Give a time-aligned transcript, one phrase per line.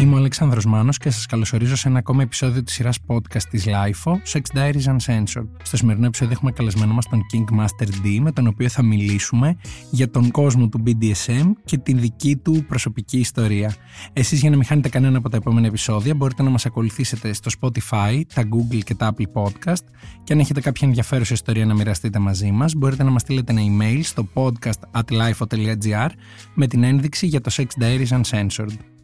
[0.00, 3.66] Είμαι ο Αλεξάνδρος Μάνος και σας καλωσορίζω σε ένα ακόμα επεισόδιο της σειράς podcast της
[3.66, 5.46] LIFO, Sex Diaries Uncensored.
[5.62, 9.56] Στο σημερινό επεισόδιο έχουμε καλεσμένο μας τον King Master D, με τον οποίο θα μιλήσουμε
[9.90, 13.74] για τον κόσμο του BDSM και την δική του προσωπική ιστορία.
[14.12, 17.50] Εσείς για να μην χάνετε κανένα από τα επόμενα επεισόδια μπορείτε να μας ακολουθήσετε στο
[17.60, 19.84] Spotify, τα Google και τα Apple Podcast
[20.24, 23.62] και αν έχετε κάποια ενδιαφέρουσα ιστορία να μοιραστείτε μαζί μας μπορείτε να μας στείλετε ένα
[23.62, 26.08] email στο podcast at lifo.gr
[26.54, 28.99] με την ένδειξη για το Sex Diaries Uncensored.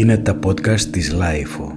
[0.00, 1.72] Είναι τα podcast της Lifeo.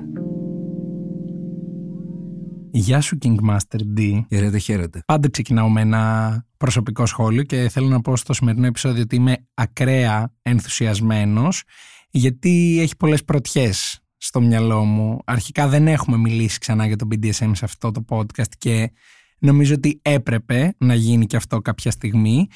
[2.71, 4.21] Γεια σου King Master D.
[4.29, 5.01] Χαίρετε, χαίρετε.
[5.05, 9.37] Πάντα ξεκινάω με ένα προσωπικό σχόλιο και θέλω να πω στο σημερινό επεισόδιο ότι είμαι
[9.53, 11.63] ακραία ενθουσιασμένος
[12.09, 15.19] γιατί έχει πολλές πρωτιές στο μυαλό μου.
[15.25, 18.91] Αρχικά δεν έχουμε μιλήσει ξανά για το BDSM σε αυτό το podcast και
[19.39, 22.47] νομίζω ότι έπρεπε να γίνει και αυτό κάποια στιγμή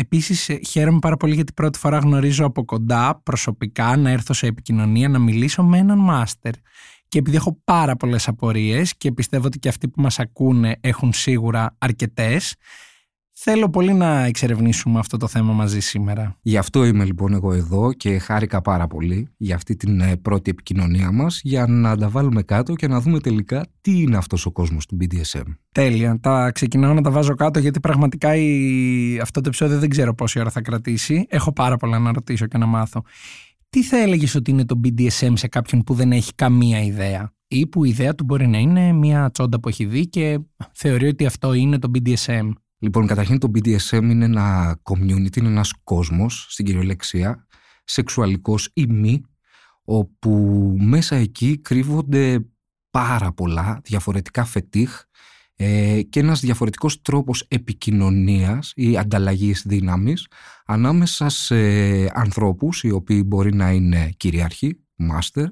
[0.00, 4.46] Επίσης, ε, χαίρομαι πάρα πολύ γιατί πρώτη φορά γνωρίζω από κοντά προσωπικά να έρθω σε
[4.46, 6.52] επικοινωνία να μιλήσω με έναν μάστερ.
[7.08, 11.12] Και επειδή έχω πάρα πολλές απορίες και πιστεύω ότι και αυτοί που μας ακούνε έχουν
[11.12, 12.54] σίγουρα αρκετές,
[13.42, 16.36] Θέλω πολύ να εξερευνήσουμε αυτό το θέμα μαζί σήμερα.
[16.42, 20.50] Γι' αυτό είμαι λοιπόν εγώ εδώ και χάρηκα πάρα πολύ για αυτή την ε, πρώτη
[20.50, 24.50] επικοινωνία μας για να τα βάλουμε κάτω και να δούμε τελικά τι είναι αυτός ο
[24.52, 25.42] κόσμος του BDSM.
[25.72, 26.18] Τέλεια.
[26.20, 29.18] Τα ξεκινάω να τα βάζω κάτω γιατί πραγματικά η...
[29.22, 31.26] αυτό το επεισόδιο δεν ξέρω πόση ώρα θα κρατήσει.
[31.28, 33.02] Έχω πάρα πολλά να ρωτήσω και να μάθω.
[33.70, 37.66] Τι θα έλεγες ότι είναι το BDSM σε κάποιον που δεν έχει καμία ιδέα; Ή
[37.66, 40.38] που η ιδέα του μπορεί να είναι μια τσόντα που έχει δει και
[40.72, 42.50] θεωρεί ότι αυτό είναι το BDSM.
[42.82, 47.46] Λοιπόν, καταρχήν το BDSM είναι ένα community, είναι ένας κόσμος, στην κυριολεξία,
[47.84, 49.22] σεξουαλικός ή μη,
[49.84, 50.30] όπου
[50.80, 52.46] μέσα εκεί κρύβονται
[52.90, 55.02] πάρα πολλά διαφορετικά φετίχ
[55.56, 60.26] ε, και ένας διαφορετικός τρόπος επικοινωνίας ή ανταλλαγής δύναμης
[60.66, 61.56] ανάμεσα σε
[62.18, 64.80] ανθρώπους οι οποίοι μπορεί να είναι κυριάρχοι,
[65.12, 65.46] master,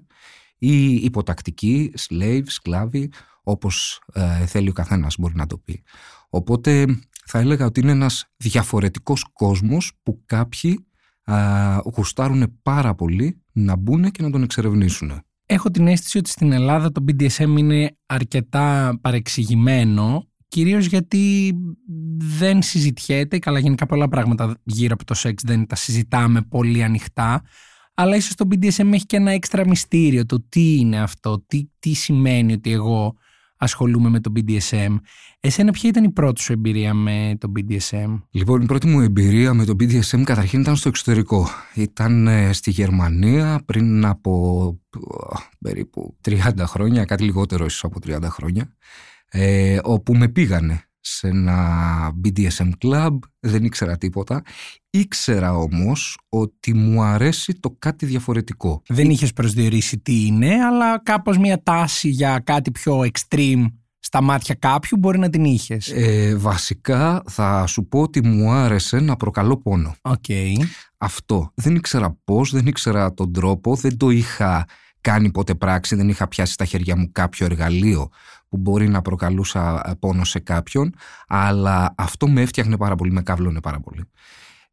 [0.58, 3.10] ή υποτακτικοί, slave, σκλάβοι,
[3.42, 5.82] όπως ε, θέλει ο καθένας μπορεί να το πει.
[6.28, 6.86] Οπότε
[7.30, 10.86] θα έλεγα ότι είναι ένας διαφορετικός κόσμος που κάποιοι
[11.22, 15.20] α, γουστάρουν πάρα πολύ να μπουν και να τον εξερευνήσουν.
[15.46, 21.54] Έχω την αίσθηση ότι στην Ελλάδα το BDSM είναι αρκετά παρεξηγημένο κυρίως γιατί
[22.16, 27.42] δεν συζητιέται, καλά γενικά πολλά πράγματα γύρω από το σεξ δεν τα συζητάμε πολύ ανοιχτά
[27.94, 31.92] αλλά ίσως το BDSM έχει και ένα έξτρα μυστήριο το τι είναι αυτό, τι, τι
[31.92, 33.16] σημαίνει ότι εγώ
[33.58, 34.96] ασχολούμαι με το BDSM.
[35.40, 38.22] Εσένα ποια ήταν η πρώτη σου εμπειρία με το BDSM?
[38.30, 41.48] Λοιπόν, η πρώτη μου εμπειρία με το BDSM καταρχήν ήταν στο εξωτερικό.
[41.74, 44.80] Ήταν ε, στη Γερμανία πριν από
[45.60, 48.76] περίπου 30 χρόνια, κάτι λιγότερο ίσως από 30 χρόνια,
[49.28, 54.42] ε, όπου με πήγανε σε ένα BDSM club, δεν ήξερα τίποτα.
[54.98, 58.82] Ήξερα όμως ότι μου αρέσει το κάτι διαφορετικό.
[58.88, 63.64] Δεν είχες προσδιορίσει τι είναι, αλλά κάπως μια τάση για κάτι πιο extreme
[63.98, 65.92] στα μάτια κάποιου μπορεί να την είχες.
[65.94, 69.94] Ε, βασικά θα σου πω ότι μου άρεσε να προκαλώ πόνο.
[70.02, 70.52] Okay.
[70.98, 71.52] Αυτό.
[71.54, 74.66] Δεν ήξερα πώς, δεν ήξερα τον τρόπο, δεν το είχα
[75.00, 78.08] κάνει ποτέ πράξη, δεν είχα πιάσει στα χέρια μου κάποιο εργαλείο
[78.48, 80.94] που μπορεί να προκαλούσα ε, πόνο σε κάποιον,
[81.28, 84.02] αλλά αυτό με έφτιαχνε πάρα πολύ, με κάβλωνε πάρα πολύ.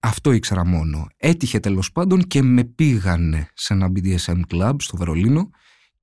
[0.05, 1.07] Αυτό ήξερα μόνο.
[1.17, 5.49] Έτυχε τέλος πάντων και με πήγανε σε ένα BDSM club στο Βερολίνο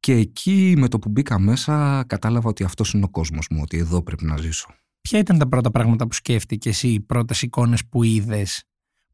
[0.00, 3.78] και εκεί με το που μπήκα μέσα κατάλαβα ότι αυτός είναι ο κόσμος μου, ότι
[3.78, 4.68] εδώ πρέπει να ζήσω.
[5.00, 8.64] Ποια ήταν τα πρώτα πράγματα που σκέφτηκε εσύ, οι πρώτες εικόνες που είδες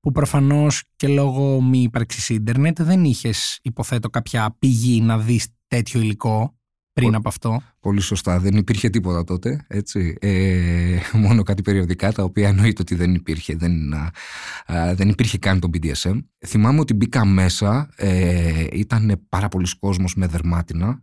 [0.00, 6.00] που προφανώς και λόγω μη ύπαρξης ίντερνετ δεν είχες υποθέτω κάποια πηγή να δεις τέτοιο
[6.00, 6.57] υλικό;
[7.00, 7.62] Πριν από αυτό.
[7.80, 8.38] Πολύ σωστά.
[8.38, 9.64] Δεν υπήρχε τίποτα τότε.
[9.68, 10.16] Έτσι.
[10.20, 13.56] Ε, μόνο κάτι περιοδικά τα οποία εννοείται ότι δεν υπήρχε.
[13.56, 16.18] Δεν, α, δεν υπήρχε καν το BDSM.
[16.46, 17.90] Θυμάμαι ότι μπήκα μέσα.
[17.96, 21.02] Ε, ήταν πάρα πολλοί κόσμος με δερμάτινα.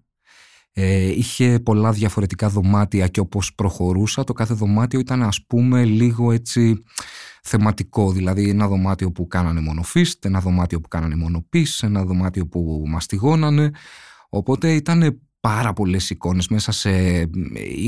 [0.78, 6.32] Ε, είχε πολλά διαφορετικά δωμάτια και όπως προχωρούσα το κάθε δωμάτιο ήταν ας πούμε λίγο
[6.32, 6.84] έτσι
[7.44, 8.12] θεματικό.
[8.12, 12.48] Δηλαδή ένα δωμάτιο που κάνανε μόνο φίστ, ένα δωμάτιο που κάνανε μόνο πις, ένα δωμάτιο
[12.48, 13.72] που μαστιγώνανε.
[14.30, 16.48] Οπότε ήταν πάρα πολλές εικόνες.
[16.48, 16.90] Μέσα σε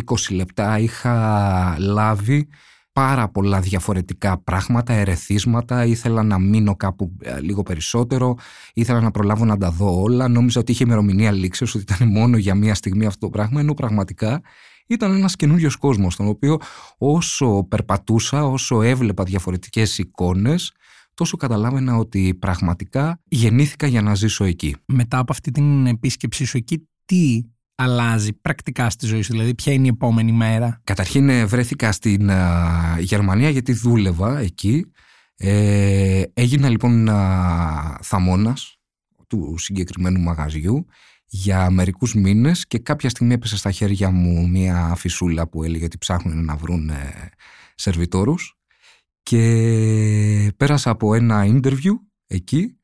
[0.05, 2.47] 20 λεπτά είχα λάβει
[2.93, 8.35] πάρα πολλά διαφορετικά πράγματα, ερεθίσματα, ήθελα να μείνω κάπου ε, λίγο περισσότερο,
[8.73, 12.37] ήθελα να προλάβω να τα δω όλα, νόμιζα ότι είχε ημερομηνία λήξεως, ότι ήταν μόνο
[12.37, 14.41] για μία στιγμή αυτό το πράγμα, ενώ πραγματικά
[14.87, 16.57] ήταν ένας καινούριος κόσμος, στον οποίο
[16.97, 20.71] όσο περπατούσα, όσο έβλεπα διαφορετικές εικόνες,
[21.13, 24.75] τόσο καταλάβαινα ότι πραγματικά γεννήθηκα για να ζήσω εκεί.
[24.85, 27.41] Μετά από αυτή την επίσκεψή σου εκεί, τι
[27.75, 32.29] αλλάζει πρακτικά στη ζωή σου, δηλαδή ποια είναι η επόμενη μέρα; Καταρχήν ε, βρέθηκα στην
[32.99, 34.91] Γερμανία γιατί δούλευα εκεί.
[35.39, 38.77] Ε, έγινα λοιπόν α, θαμώνας
[39.27, 40.85] του συγκεκριμένου μαγαζιού
[41.25, 45.97] για μερικούς μήνες και κάποια στιγμή έπεσε στα χέρια μου μια φυσούλα που έλεγε ότι
[45.97, 47.29] ψάχνουν να βρουν ε,
[47.75, 48.57] σερβιτόρους
[49.23, 51.93] και πέρασα από ένα interview
[52.27, 52.77] εκεί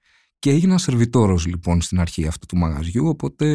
[0.43, 3.45] και έγινα σερβιτόρος λοιπόν στην αρχή αυτού του μαγαζιού οπότε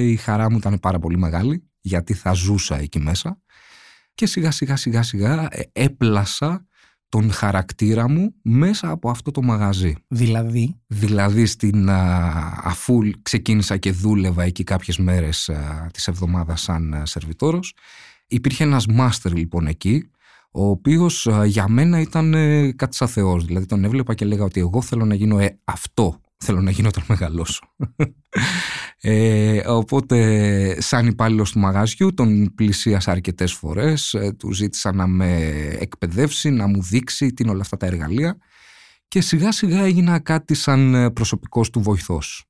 [0.00, 3.40] η χαρά μου ήταν πάρα πολύ μεγάλη γιατί θα ζούσα εκεί μέσα
[4.14, 6.66] και σιγά σιγά σιγά σιγά ε, έπλασα
[7.08, 9.94] τον χαρακτήρα μου μέσα από αυτό το μαγαζί.
[10.08, 11.90] Δηλαδή; Δηλαδή στην,
[12.62, 17.74] αφού ξεκίνησα και δούλευα εκεί κάποιες μέρες α, της εβδομάδας σαν σερβιτόρος
[18.26, 20.10] υπήρχε ένας μάστερ λοιπόν εκεί
[20.50, 23.44] ο οποίος για μένα ήταν ε, κάτι σαν θεός.
[23.44, 26.88] Δηλαδή τον έβλεπα και λέγα ότι εγώ θέλω να γίνω ε, αυτό θέλω να γίνω
[26.88, 27.60] όταν μεγαλώσω.
[29.04, 35.36] Ε, οπότε σαν υπάλληλος του μαγαζιού τον πλησίασα αρκετές φορές, ε, του ζήτησα να με
[35.78, 38.36] εκπαιδεύσει, να μου δείξει τι είναι όλα αυτά τα εργαλεία
[39.08, 42.44] και σιγά σιγά έγινα κάτι σαν ε, προσωπικός του βοηθός.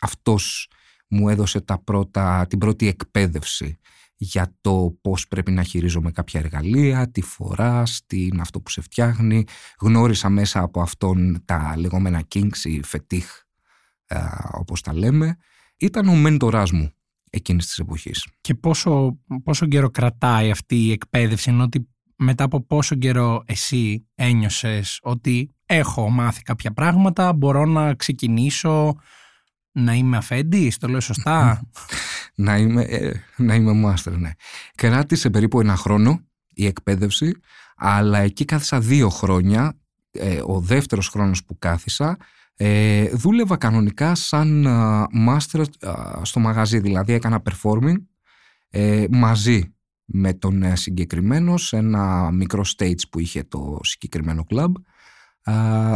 [0.00, 0.70] Αυτός
[1.08, 3.78] μου έδωσε τα πρώτα, την πρώτη εκπαίδευση
[4.20, 8.80] για το πώς πρέπει να χειρίζομαι κάποια εργαλεία, τι φοράς, τι είναι αυτό που σε
[8.80, 9.44] φτιάχνει.
[9.80, 13.42] Γνώρισα μέσα από αυτόν τα λεγόμενα kinks ή φετίχ,
[14.52, 15.36] όπως τα λέμε.
[15.76, 16.92] Ήταν ο μέντοράς μου
[17.30, 18.26] εκείνης της εποχής.
[18.40, 24.06] Και πόσο, πόσο καιρό κρατάει αυτή η εκπαίδευση, ενώ ότι μετά από πόσο καιρό εσύ
[24.14, 28.94] ένιωσες ότι έχω μάθει κάποια πράγματα, μπορώ να ξεκινήσω
[29.72, 31.62] να είμαι αφέντης, το λέω σωστά;
[32.38, 34.30] να είμαι, ε, να είμαι μάστερ, ναι.
[34.74, 36.20] Κράτησε περίπου ένα χρόνο
[36.54, 37.34] η εκπαίδευση,
[37.76, 39.78] αλλά εκεί κάθισα δύο χρόνια.
[40.10, 42.16] Ε, ο δεύτερος χρόνος που κάθισα,
[42.60, 44.66] ε, δούλευα κανονικά σαν
[45.12, 45.64] μάστερ
[46.22, 47.96] στο μαγαζί, δηλαδή έκανα performing
[48.70, 49.74] ε, μαζί
[50.04, 54.72] με τον ε, συγκεκριμένο σε ένα μικρό stage που είχε το συγκεκριμένο club,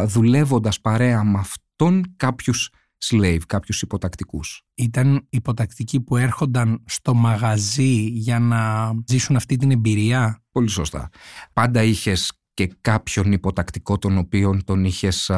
[0.07, 2.71] δουλεύοντας παρέα με αυτόν κάποιους
[3.11, 4.63] slave, κάποιους υποτακτικούς.
[4.75, 11.09] Ήταν υποτακτικοί που έρχονταν στο μαγαζί για να ζήσουν αυτή την εμπειρία; Πολύ σωστά.
[11.53, 15.31] Πάντα είχες και κάποιον υποτακτικό τον οποίον τον είχες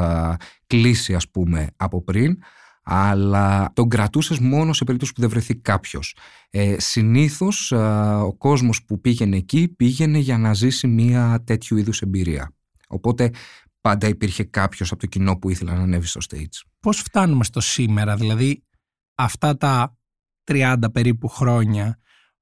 [0.66, 2.36] κλείσει ας πούμε από πριν
[2.84, 6.16] αλλά τον κρατούσες μόνο σε περίπτωση που δεν βρεθεί κάποιος.
[6.50, 7.72] Ε, συνήθως
[8.22, 12.54] ο κόσμος που πήγαινε εκεί πήγαινε για να ζήσει μια τέτοιου είδους εμπειρία.
[12.88, 13.30] Οπότε
[13.88, 16.66] πάντα υπήρχε κάποιος από το κοινό που ήθελε να ανέβει στο stage.
[16.80, 18.64] Πώς φτάνουμε στο σήμερα, δηλαδή
[19.14, 19.98] αυτά τα
[20.44, 21.98] 30 περίπου χρόνια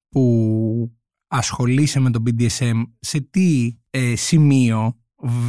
[0.09, 0.97] που
[1.27, 4.99] ασχολείσαι με το BDSM, σε τι ε, σημείο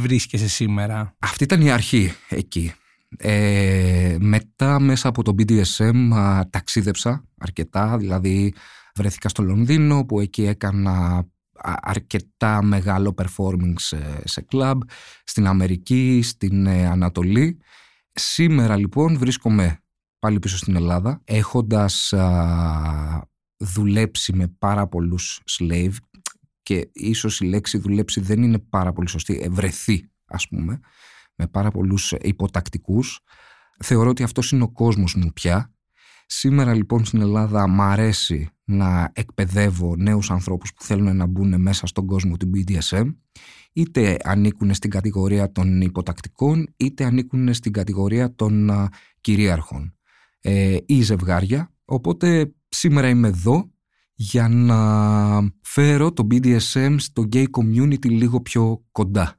[0.01, 2.73] βρίσκεσαι σήμερα; Αυτή ήταν η αρχή εκεί.
[3.17, 6.11] Ε, μετά μέσα από το BDSM
[6.49, 8.53] ταξίδεψα αρκετά, δηλαδή
[8.95, 11.27] βρέθηκα στο Λονδίνο που εκεί έκανα
[11.63, 14.81] αρκετά μεγάλο performing σε, σε κλαμπ,
[15.23, 17.59] στην Αμερική, στην ε, Ανατολή.
[18.11, 19.79] Σήμερα λοιπόν βρίσκομαι
[20.19, 22.13] πάλι πίσω στην Ελλάδα έχοντας
[23.57, 25.95] δουλέψει με πάρα πολλούς slave
[26.61, 30.79] και ίσως η λέξη δουλέψει δεν είναι πάρα πολύ σωστή, ευρεθεί ας πούμε,
[31.35, 33.19] με πάρα πολλούς υποτακτικούς.
[33.83, 35.74] Θεωρώ ότι αυτός είναι ο κόσμος μου πια.
[36.25, 41.87] Σήμερα λοιπόν στην Ελλάδα μ' αρέσει να εκπαιδεύω νέους ανθρώπους που θέλουν να μπουν μέσα
[41.87, 43.15] στον κόσμο του BDSM
[43.73, 48.71] είτε ανήκουν στην κατηγορία των υποτακτικών είτε ανήκουν στην κατηγορία των
[49.21, 49.95] κυρίαρχων
[50.41, 53.69] ε, ή ζευγάρια οπότε σήμερα είμαι εδώ
[54.13, 54.77] για να
[55.61, 59.35] φέρω το BDSM στο gay community λίγο πιο κοντά.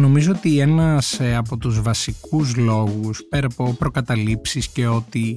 [0.00, 5.36] Νομίζω ότι ένας ε, από τους βασικούς λόγους πέρα από προκαταλήψεις και ότι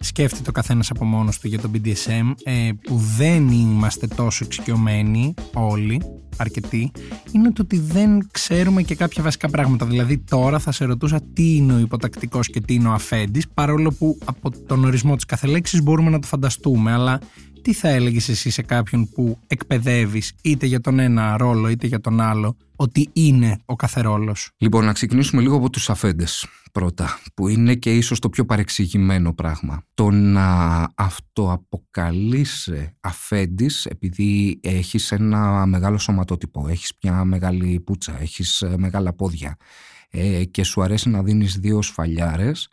[0.00, 5.34] σκέφτεται ο καθένας από μόνος του για το BDSM ε, που δεν είμαστε τόσο εξοικειωμένοι
[5.54, 6.02] όλοι
[6.36, 6.92] αρκετοί
[7.32, 9.86] είναι το ότι δεν ξέρουμε και κάποια βασικά πράγματα.
[9.86, 13.92] Δηλαδή τώρα θα σε ρωτούσα τι είναι ο υποτακτικός και τι είναι ο αφέντης παρόλο
[13.98, 17.20] που από τον ορισμό της κάθε λέξης μπορούμε να το φανταστούμε αλλά
[17.68, 22.00] τι θα έλεγες εσύ σε κάποιον που εκπαιδεύεις είτε για τον ένα ρόλο είτε για
[22.00, 27.18] τον άλλο ότι είναι ο κάθε ρόλος; Λοιπόν, να ξεκινήσουμε λίγο από τους αφέντες πρώτα,
[27.34, 29.82] που είναι και ίσως το πιο παρεξηγημένο πράγμα.
[29.94, 38.74] Το να αυτοαποκαλείσαι αφέντης επειδή έχεις ένα μεγάλο σωματότυπο, έχεις μια μεγάλη πουτσα, έχεις ε,
[38.78, 39.56] μεγάλα πόδια
[40.10, 42.68] ε, και σου αρέσει να δίνεις δύο σφαλιάρες,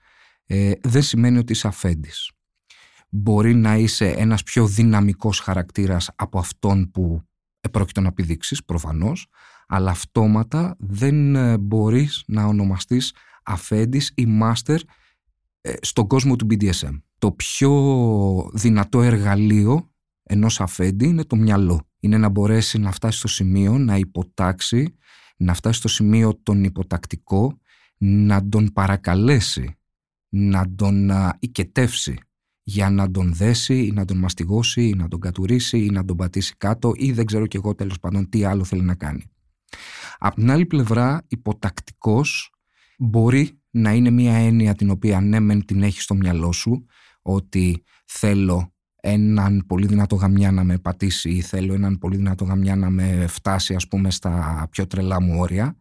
[0.45, 2.29] ε, δεν σημαίνει ότι είσαι αφέντης
[3.17, 7.21] μπορεί να είσαι ένας πιο δυναμικός χαρακτήρας από αυτόν που
[7.59, 9.27] επρόκειτο να επιδείξεις προφανώς,
[9.67, 14.79] αλλά αυτόματα δεν ε, μπορείς να ονομαστείς αφέντης ή μάστερ
[15.81, 17.01] στον κόσμο του BDSM.
[17.17, 17.71] Το πιο
[18.53, 19.89] δυνατό εργαλείο
[20.23, 21.87] ενός αφέντη είναι το μυαλό.
[21.99, 24.95] Είναι να μπορέσει να φτάσει στο σημείο να υποτάξει,
[25.37, 27.57] να φτάσει στο σημείο τον υποτακτικό,
[27.97, 29.77] να τον παρακαλέσει,
[30.29, 32.17] να τον οικετεύσει
[32.67, 36.17] για να τον δέσει ή να τον μαστιγώσει ή να τον κατουρίσει ή να τον
[36.17, 39.23] πατήσει κάτω ή δεν ξέρω και εγώ τέλος πάντων τι άλλο θέλει να κάνει.
[40.17, 42.49] Απ' την άλλη πλευρά υποτακτικός
[42.97, 46.85] μπορεί να είναι μια έννοια την οποία ναι μεν την έχει στο μυαλό σου
[47.21, 52.75] ότι θέλω έναν πολύ δυνατό γαμιά να με πατήσει ή θέλω έναν πολύ δυνατό γαμιά
[52.75, 55.77] να με φτάσει ας πούμε στα πιο τρελά μου όρια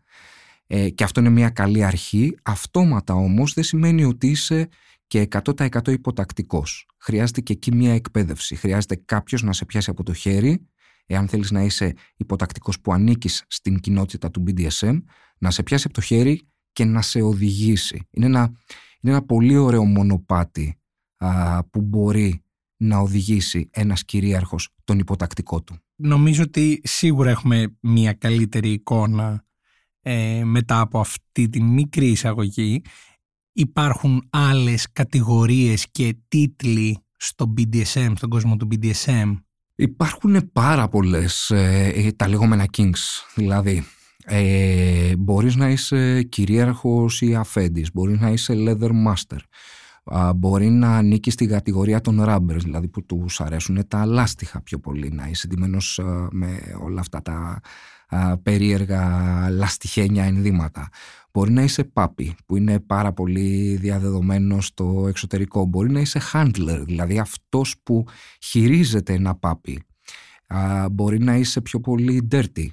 [0.66, 4.68] ε, και αυτό είναι μια καλή αρχή αυτόματα όμως δεν σημαίνει ότι είσαι
[5.06, 10.12] και 100% υποτακτικός χρειάζεται και εκεί μια εκπαίδευση χρειάζεται κάποιος να σε πιάσει από το
[10.12, 10.66] χέρι
[11.06, 15.02] εάν θέλεις να είσαι υποτακτικός που ανήκεις στην κοινότητα του BDSM
[15.38, 18.52] να σε πιάσει από το χέρι και να σε οδηγήσει είναι ένα,
[19.00, 20.78] είναι ένα πολύ ωραίο μονοπάτι
[21.16, 22.42] α, που μπορεί
[22.76, 25.78] να οδηγήσει ένας κυρίαρχος τον υποτακτικό του.
[25.96, 29.44] Νομίζω ότι σίγουρα έχουμε μια καλύτερη εικόνα
[30.00, 32.82] ε, μετά από αυτή τη μικρή εισαγωγή.
[33.56, 39.38] Υπάρχουν άλλες κατηγορίες και τίτλοι στο BDSM, στον κόσμο του BDSM.
[39.74, 43.84] Υπάρχουν πάρα πολλές ε, ε, τα λεγόμενα kings, δηλαδή
[44.24, 49.38] ε, μπορείς να είσαι κυρίαρχος ή αφέντης, μπορείς να είσαι leather master,
[50.36, 55.10] μπορεί να ανήκεις στη κατηγορία των rubbers, δηλαδή που τους αρέσουν τα λάστιχα πιο πολύ,
[55.10, 55.78] να είσαι εντυμένο
[56.30, 57.60] με όλα αυτά τα
[58.42, 60.88] περίεργα λαστιχένια ενδύματα.
[61.36, 65.64] Μπορεί να είσαι πάπι, που είναι πάρα πολύ διαδεδομένο στο εξωτερικό.
[65.64, 68.04] Μπορεί να είσαι handler, δηλαδή αυτός που
[68.40, 69.82] χειρίζεται ένα πάπι.
[70.92, 72.66] Μπορεί να είσαι πιο πολύ dirty,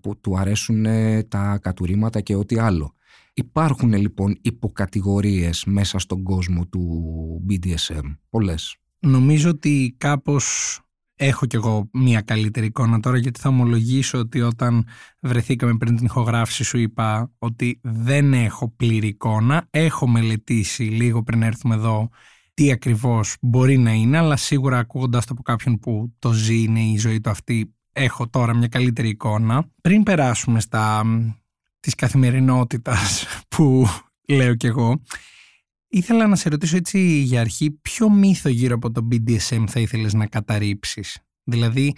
[0.00, 0.86] που του αρέσουν
[1.28, 2.94] τα κατουρήματα και ό,τι άλλο.
[3.34, 8.76] Υπάρχουν λοιπόν υποκατηγορίες μέσα στον κόσμο του BDSM, πολλές.
[8.98, 10.80] Νομίζω ότι κάπως
[11.16, 14.86] έχω κι εγώ μια καλύτερη εικόνα τώρα γιατί θα ομολογήσω ότι όταν
[15.20, 21.42] βρεθήκαμε πριν την ηχογράφηση σου είπα ότι δεν έχω πλήρη εικόνα, έχω μελετήσει λίγο πριν
[21.42, 22.08] έρθουμε εδώ
[22.54, 26.80] τι ακριβώς μπορεί να είναι αλλά σίγουρα ακούγοντας το από κάποιον που το ζει είναι
[26.80, 29.70] η ζωή του αυτή έχω τώρα μια καλύτερη εικόνα.
[29.80, 31.04] Πριν περάσουμε στα
[31.80, 33.86] της καθημερινότητας που
[34.28, 35.00] λέω κι εγώ.
[35.96, 40.14] Ήθελα να σε ρωτήσω έτσι για αρχή ποιο μύθο γύρω από το BDSM θα ήθελες
[40.14, 41.94] να καταρρύψεις; Δηλαδή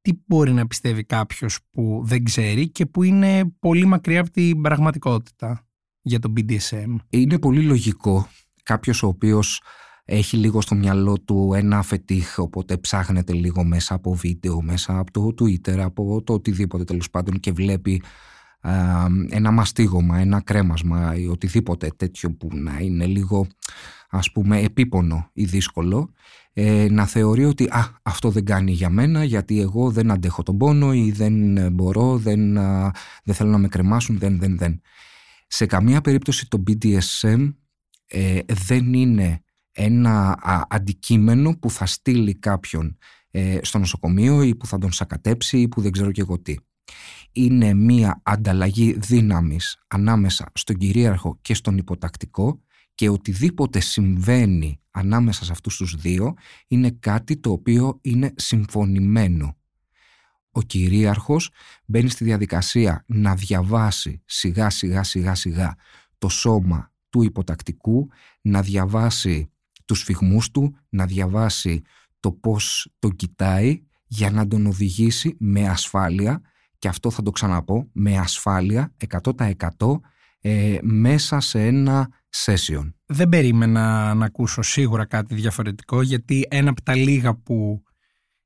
[0.00, 4.60] τι μπορεί να πιστεύει κάποιος που δεν ξέρει και που είναι πολύ μακριά από την
[4.60, 5.68] πραγματικότητα
[6.00, 6.96] για το BDSM.
[7.08, 8.28] Είναι πολύ λογικό
[8.62, 9.62] κάποιος ο οποίος
[10.04, 15.10] έχει λίγο στο μυαλό του ένα φετίχ, οπότε ψάχνεται λίγο μέσα από βίντεο, μέσα από
[15.10, 18.02] το Twitter, από το οτιδήποτε τέλος πάντων και βλέπει
[19.28, 23.46] ένα μαστίγωμα, ένα κρέμασμα ή οτιδήποτε τέτοιο που να είναι λίγο
[24.10, 26.12] ας πούμε επίπονο ή δύσκολο
[26.52, 30.58] ε, να θεωρεί ότι α, αυτό δεν κάνει για μένα γιατί εγώ δεν αντέχω τον
[30.58, 32.52] πόνο ή δεν μπορώ, δεν,
[33.24, 34.80] δεν θέλω να με κρεμάσουν, δεν, δεν, δεν.
[35.46, 37.54] Σε καμία περίπτωση το BDSM
[38.06, 40.38] ες, δεν είναι ένα
[40.68, 42.98] αντικείμενο που θα στείλει κάποιον
[43.30, 46.54] ε, στο νοσοκομείο ή που θα τον σακατέψει ή που δεν ξέρω και εγώ τι
[47.32, 52.60] είναι μία ανταλλαγή δύναμης ανάμεσα στον κυρίαρχο και στον υποτακτικό
[52.94, 56.34] και οτιδήποτε συμβαίνει ανάμεσα σε αυτούς τους δύο
[56.66, 59.56] είναι κάτι το οποίο είναι συμφωνημένο.
[60.50, 61.50] Ο κυρίαρχος
[61.86, 65.74] μπαίνει στη διαδικασία να διαβάσει σιγά σιγά σιγά σιγά
[66.18, 68.08] το σώμα του υποτακτικού,
[68.40, 69.50] να διαβάσει
[69.84, 71.82] τους φυγμούς του, να διαβάσει
[72.20, 76.40] το πώς τον κοιτάει για να τον οδηγήσει με ασφάλεια
[76.80, 80.00] και αυτό θα το ξαναπώ με ασφάλεια 100%
[80.40, 82.08] ε, μέσα σε ένα
[82.44, 82.92] session.
[83.06, 87.82] Δεν περίμενα να ακούσω σίγουρα κάτι διαφορετικό γιατί ένα από τα λίγα που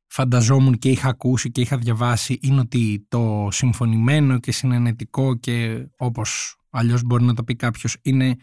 [0.06, 6.56] φανταζόμουν και είχα ακούσει και είχα διαβάσει είναι ότι το συμφωνημένο και συνενετικό και όπως
[6.70, 8.36] αλλιώς μπορεί να το πει κάποιος είναι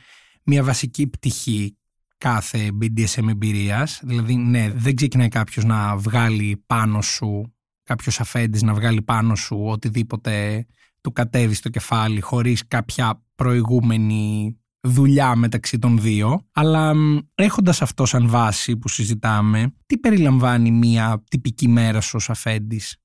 [0.44, 1.78] μια βασική πτυχή
[2.18, 4.00] κάθε BDSM εμπειρίας.
[4.04, 7.54] Δηλαδή ναι δεν ξεκινάει κάποιος να βγάλει πάνω σου
[7.84, 10.66] κάποιος αφέντης να βγάλει πάνω σου οτιδήποτε
[11.02, 16.48] του κατέβει στο κεφάλι χωρίς κάποια προηγούμενη δουλειά μεταξύ των δύο.
[16.52, 16.94] Αλλά
[17.36, 22.96] έχοντας αυτό σαν βάση που συζητάμε, τι περιλαμβάνει μια τυπική μέρα σου ως αφέντης;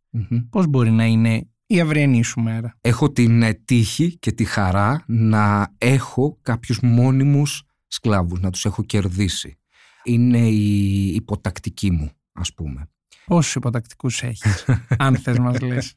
[0.50, 5.04] Πώς μπορεί να είναι η αυριανή σου μέρα; Έχω την ε, τύχη και τη χαρά
[5.06, 9.58] να έχω κάποιους μόνιμους σκλάβους, να τους έχω κερδίσει.
[10.04, 12.90] Είναι η υποτακτική μου, ας πούμε.
[13.26, 14.64] Πόσους υποτακτικούς έχεις,
[14.98, 15.94] αν θες μας λες;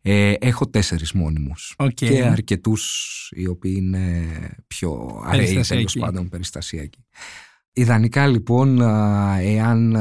[0.00, 1.76] Ε, έχω τέσσερις μόνιμους.
[1.94, 4.28] Και αρκετούς οι οποίοι είναι
[4.66, 7.06] πιο αραιοί τέλος πάντων περιστασιακοί.
[7.72, 8.80] Ιδανικά λοιπόν,
[9.40, 9.94] εάν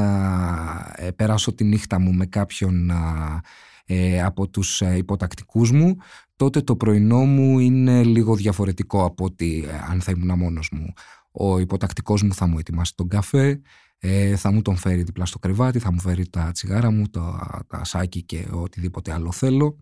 [0.95, 2.91] ε, περάσω τη νύχτα μου με κάποιον
[3.85, 5.95] ε, από τους ε, υποτακτικούς μου,
[6.35, 10.93] τότε το πρωινό μου είναι λίγο διαφορετικό από ότι αν θα ήμουν μόνος μου.
[11.31, 13.61] Ο υποτακτικός μου θα μου ετοιμάσει τον καφέ,
[14.35, 17.83] θα μου τον φέρει δίπλα στο κρεβάτι, θα μου φέρει τα τσιγάρα μου, τα, τα
[17.83, 19.77] σάκι και οτιδήποτε άλλο θέλω.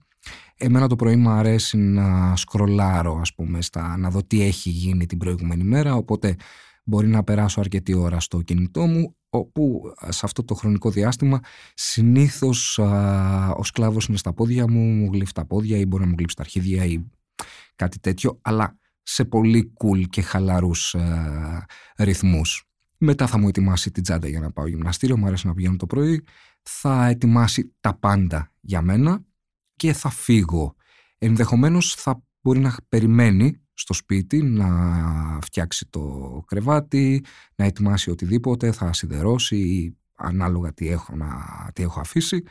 [0.57, 5.05] Εμένα το πρωί μου αρέσει να σκρολάρω, ας πούμε, στα, να δω τι έχει γίνει
[5.05, 6.35] την προηγούμενη μέρα, οπότε
[6.83, 11.39] μπορεί να περάσω αρκετή ώρα στο κινητό μου, όπου σε αυτό το χρονικό διάστημα
[11.73, 12.77] συνήθως
[13.57, 16.35] ο σκλάβος είναι στα πόδια μου, μου γλύφει τα πόδια ή μπορεί να μου γλύψει
[16.35, 16.99] τα αρχίδια ή
[17.75, 21.65] κάτι τέτοιο, αλλά σε πολύ cool και χαλαρούς α,
[21.97, 22.68] ρυθμούς.
[23.01, 25.85] Μετά θα μου ετοιμάσει την τσάντα για να πάω γυμναστήριο, μου αρέσει να πηγαίνω το
[25.85, 26.23] πρωί,
[26.61, 29.25] θα ετοιμάσει τα πάντα για μένα
[29.75, 30.75] και θα φύγω.
[31.17, 34.67] Ενδεχομένως θα μπορεί να περιμένει στο σπίτι να
[35.41, 37.23] φτιάξει το κρεβάτι,
[37.55, 41.27] να ετοιμάσει οτιδήποτε, θα σιδερώσει ή ανάλογα τι έχω, να,
[41.73, 42.43] τι έχω αφήσει.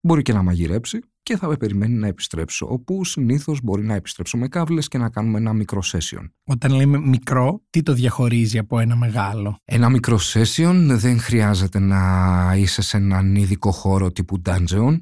[0.00, 4.36] Μπορεί και να μαγειρέψει και θα με περιμένει να επιστρέψω, όπου συνήθως μπορεί να επιστρέψω
[4.36, 6.30] με κάβλες και να κάνουμε ένα μικρό session.
[6.44, 12.52] Όταν λέμε μικρό, τι το διαχωρίζει από ένα μεγάλο; Ένα μικρό session δεν χρειάζεται να
[12.56, 14.96] είσαι σε έναν ειδικό χώρο τύπου dungeon,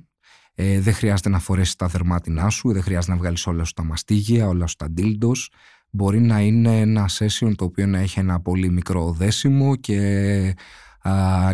[0.54, 3.84] ε, δεν χρειάζεται να φορέσεις τα δερμάτινά σου, δεν χρειάζεται να βγάλεις όλα σου τα
[3.84, 5.50] μαστίγια, όλα σου τα ντίλντος.
[5.90, 10.54] Μπορεί να είναι ένα session το οποίο να έχει ένα πολύ μικρό δέσιμο και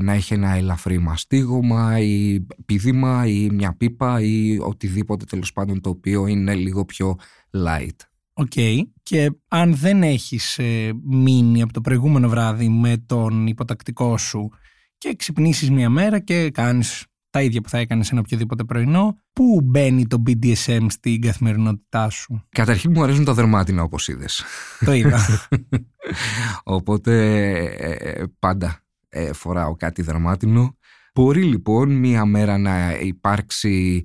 [0.01, 5.89] να έχει ένα ελαφρύ μαστίγωμα ή πηδήμα ή μια πίπα ή οτιδήποτε τέλος πάντων το
[5.89, 7.19] οποίο είναι λίγο πιο
[7.51, 7.97] light.
[8.33, 8.53] OK.
[9.03, 14.51] Και αν δεν έχεις ε, μείνει από το προηγούμενο βράδυ με τον υποτακτικό σου
[14.99, 19.19] και ξυπνήσεις μια μέρα και κάνεις τα ίδια που θα έκανες ένα οποιοδήποτε πρωινό.
[19.33, 24.45] Πού μπαίνει το BDSM στην καθημερινότητά σου; Καταρχήν μου αρέσουν τα δερμάτινα όπως είδες.
[24.85, 25.49] Το είδα.
[26.65, 27.13] Οπότε
[27.67, 28.84] ε, ε, πάντα
[29.15, 30.77] ε, φοράω κάτι δερμάτινο.
[31.15, 34.03] Μπορεί λοιπόν μία μέρα να υπάρξει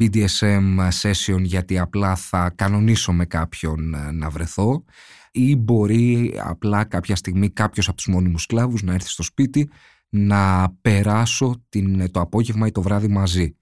[0.00, 4.84] BDSM session γιατί απλά θα κανονίσω με κάποιον να βρεθώ
[5.30, 9.70] ή μπορεί απλά κάποια στιγμή κάποιος από τους μόνιμους σκλάβους να έρθει στο σπίτι
[10.08, 13.56] να περάσω την, το απόγευμα ή το βράδυ μαζί.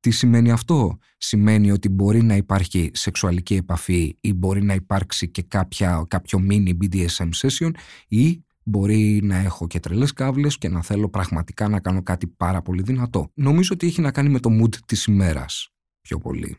[0.00, 5.42] Τι σημαίνει αυτό; Σημαίνει ότι μπορεί να υπάρχει σεξουαλική επαφή ή μπορεί να υπάρξει και
[5.42, 7.70] κάποια, κάποιο mini BDSM session
[8.08, 12.62] ή μπορεί να έχω και τρελές κάβλες και να θέλω πραγματικά να κάνω κάτι πάρα
[12.62, 13.30] πολύ δυνατό.
[13.34, 15.68] Νομίζω ότι έχει να κάνει με το mood της ημέρας
[16.00, 16.56] πιο πολύ.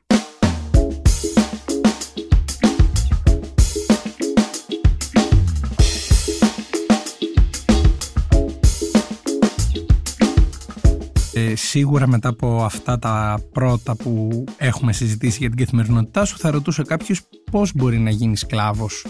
[11.33, 16.51] Ε, σίγουρα μετά από αυτά τα πρώτα που έχουμε συζητήσει για την καθημερινότητά σου θα
[16.51, 19.05] ρωτούσε κάποιος πώς μπορεί να γίνεις σκλάβος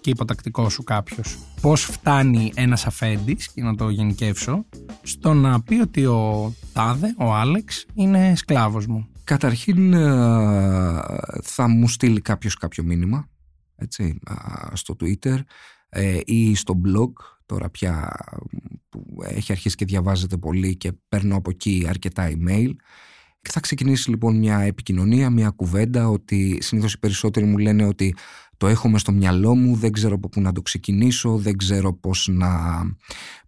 [0.00, 1.38] και υποτακτικό σου κάποιος.
[1.60, 4.64] Πώς φτάνει ένας αφέντης, και να το γενικεύσω,
[5.02, 9.08] στο να πει ότι ο Τάδε, ο Άλεξ, είναι σκλάβος μου.
[9.24, 11.00] Καταρχήν ε,
[11.42, 13.28] θα μου στείλει κάποιος κάποιο μήνυμα
[13.76, 14.18] έτσι,
[14.72, 15.38] στο Twitter
[15.88, 17.12] ε, ή στο blog
[17.46, 18.16] τώρα πια
[18.88, 22.70] που έχει αρχίσει και διαβάζεται πολύ και παίρνω από εκεί αρκετά email
[23.42, 28.14] και θα ξεκινήσει λοιπόν μια επικοινωνία, μια κουβέντα ότι συνήθως οι περισσότεροι μου λένε ότι
[28.60, 32.28] το έχω στο μυαλό μου, δεν ξέρω από πού να το ξεκινήσω, δεν ξέρω πώς
[32.32, 32.48] να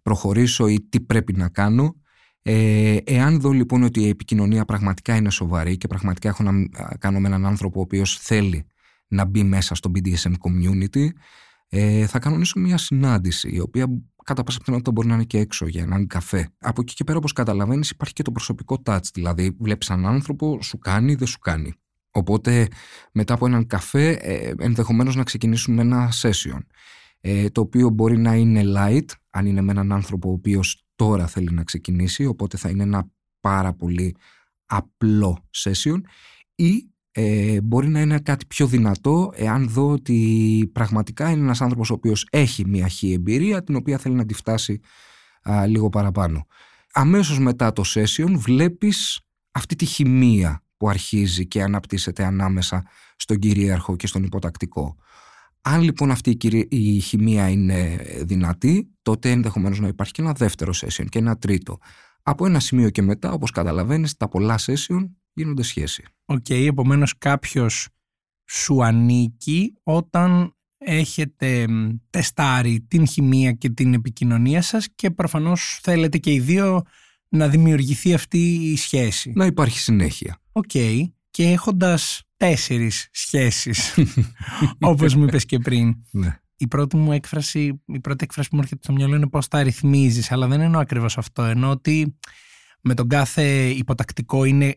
[0.01, 1.95] προχωρήσω ή τι πρέπει να κάνω.
[2.41, 6.51] Ε, εάν δω λοιπόν ότι η επικοινωνία πραγματικά είναι σοβαρή και πραγματικά έχω να
[6.99, 8.65] κάνω με έναν άνθρωπο ο οποίος θέλει
[9.07, 11.07] να μπει μέσα στο BDSM community,
[11.69, 13.87] ε, θα κανονίσω μια συνάντηση η οποία
[14.23, 16.49] κατά πάσα πιθανότητα μπορεί να είναι και έξω για έναν καφέ.
[16.57, 19.07] Από εκεί και πέρα, όπως καταλαβαίνεις, υπάρχει και το προσωπικό touch.
[19.13, 21.73] Δηλαδή, βλέπεις έναν άνθρωπο, σου κάνει, δεν σου κάνει.
[22.15, 22.67] Οπότε,
[23.11, 26.59] μετά από έναν καφέ, ε, ενδεχομένως να ξεκινήσουμε ένα session.
[27.21, 31.27] Ε, το οποίο μπορεί να είναι light, αν είναι με έναν άνθρωπο ο οποίος τώρα
[31.27, 34.15] θέλει να ξεκινήσει, οπότε θα είναι ένα πάρα πολύ
[34.65, 36.01] απλό session,
[36.55, 41.89] ή ε, μπορεί να είναι κάτι πιο δυνατό εάν δω ότι πραγματικά είναι ένας άνθρωπος
[41.89, 44.79] ο οποίος έχει μια χή εμπειρία την οποία θέλει να τη φτάσει
[45.67, 46.45] λίγο παραπάνω.
[46.93, 49.19] Αμέσως μετά το session βλέπεις
[49.51, 54.95] αυτή τη χημεία που αρχίζει και αναπτύσσεται ανάμεσα στον κυρίαρχο και στον υποτακτικό.
[55.61, 56.37] Αν λοιπόν αυτή
[56.69, 61.77] η χημεία είναι δυνατή, τότε ενδεχομένως να υπάρχει και ένα δεύτερο session και ένα τρίτο.
[62.23, 66.03] Από ένα σημείο και μετά, όπως καταλαβαίνεις, τα πολλά session γίνονται σχέση.
[66.25, 67.87] OK, okay, επομένως κάποιος
[68.45, 71.67] σου ανήκει όταν έχετε
[72.09, 76.81] τεστάρει την χημεία και την επικοινωνία σας και προφανώς θέλετε και οι δύο
[77.33, 79.31] να δημιουργηθεί αυτή η σχέση.
[79.35, 80.39] Να υπάρχει συνέχεια.
[80.51, 80.71] Οκ.
[81.31, 83.95] Και έχοντας τέσσερις σχέσεις,
[84.79, 86.39] όπως μου είπες και πριν, ναι.
[86.57, 89.63] η πρώτη μου έκφραση, η πρώτη έκφραση που μου έρχεται στο μυαλό είναι πώς τα
[89.63, 91.43] ρυθμίζεις, αλλά δεν εννοώ ακριβώς αυτό.
[91.43, 92.17] Εννοώ ότι
[92.81, 94.75] με τον κάθε υποτακτικό είναι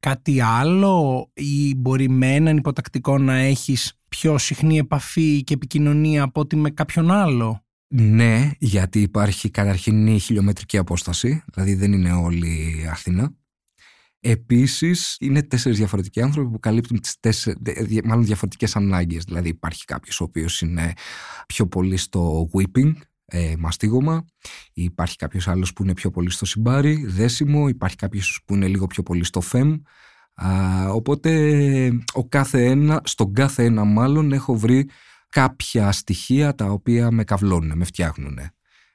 [0.00, 6.40] κάτι άλλο ή μπορεί με έναν υποτακτικό να έχεις πιο συχνή επαφή και επικοινωνία από
[6.40, 12.86] ότι με κάποιον άλλο; Ναι, γιατί υπάρχει καταρχήν η χιλιομετρική απόσταση, δηλαδή δεν είναι όλη
[12.90, 13.34] Αθήνα.
[14.20, 17.58] Επίσης είναι τέσσερις διαφορετικοί άνθρωποι που καλύπτουν τις τέσσερις,
[18.04, 19.24] μάλλον διαφορετικές ανάγκες.
[19.24, 20.92] Δηλαδή υπάρχει κάποιος ο οποίος είναι
[21.46, 22.92] πιο πολύ στο whipping,
[23.24, 24.24] ε, μαστίγωμα.
[24.72, 27.68] Υπάρχει κάποιος άλλος που είναι πιο πολύ στο συμπάρι, δέσιμο.
[27.68, 29.76] Υπάρχει κάποιος που είναι λίγο πιο πολύ στο φεμ.
[30.88, 34.88] οπότε ο κάθε ένα, στον κάθε ένα μάλλον έχω βρει
[35.28, 38.38] κάποια στοιχεία τα οποία με καυλώνουν, με φτιάχνουν.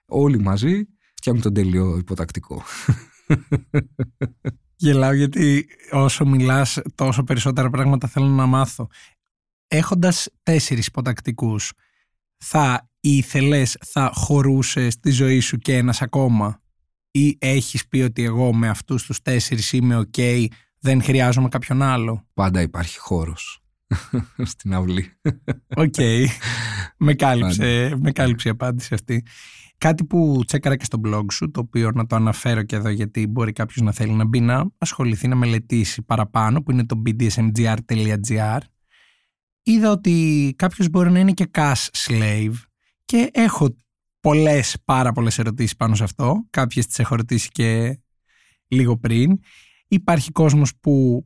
[0.05, 2.63] Όλοι μαζί φτιάχνουν τον τέλειο υποτακτικό.
[4.75, 8.87] Γελάω γιατί όσο μιλάς τόσο περισσότερα πράγματα θέλω να μάθω.
[9.67, 11.71] Έχοντας τέσσερις υποτακτικούς,
[12.37, 16.61] θα ήθελες, θα χωρούσες στη ζωή σου και ένας ακόμα;
[17.11, 20.45] Ή έχεις πει ότι εγώ με αυτούς τους τέσσερις είμαι ok,
[20.79, 23.62] δεν χρειάζομαι κάποιον άλλο; Πάντα υπάρχει χώρος
[24.53, 25.11] στην αυλή.
[25.75, 25.95] Οκ.
[26.97, 29.23] με, κάλυψε, με κάλυψε η απάντηση αυτή.
[29.77, 33.27] Κάτι που τσέκαρα και στο blog σου, το οποίο να το αναφέρω και εδώ γιατί
[33.27, 38.59] μπορεί κάποιος να θέλει να μπει να ασχοληθεί, να μελετήσει παραπάνω, που είναι το bdsmgr.gr.
[39.63, 42.53] Είδα ότι κάποιος μπορεί να είναι και cash slave
[43.05, 43.75] και έχω
[44.19, 46.45] πολλές, πάρα πολλές ερωτήσεις πάνω σε αυτό.
[46.49, 47.99] Κάποιες τις έχω ρωτήσει και
[48.67, 49.39] λίγο πριν.
[49.87, 51.25] Υπάρχει κόσμος που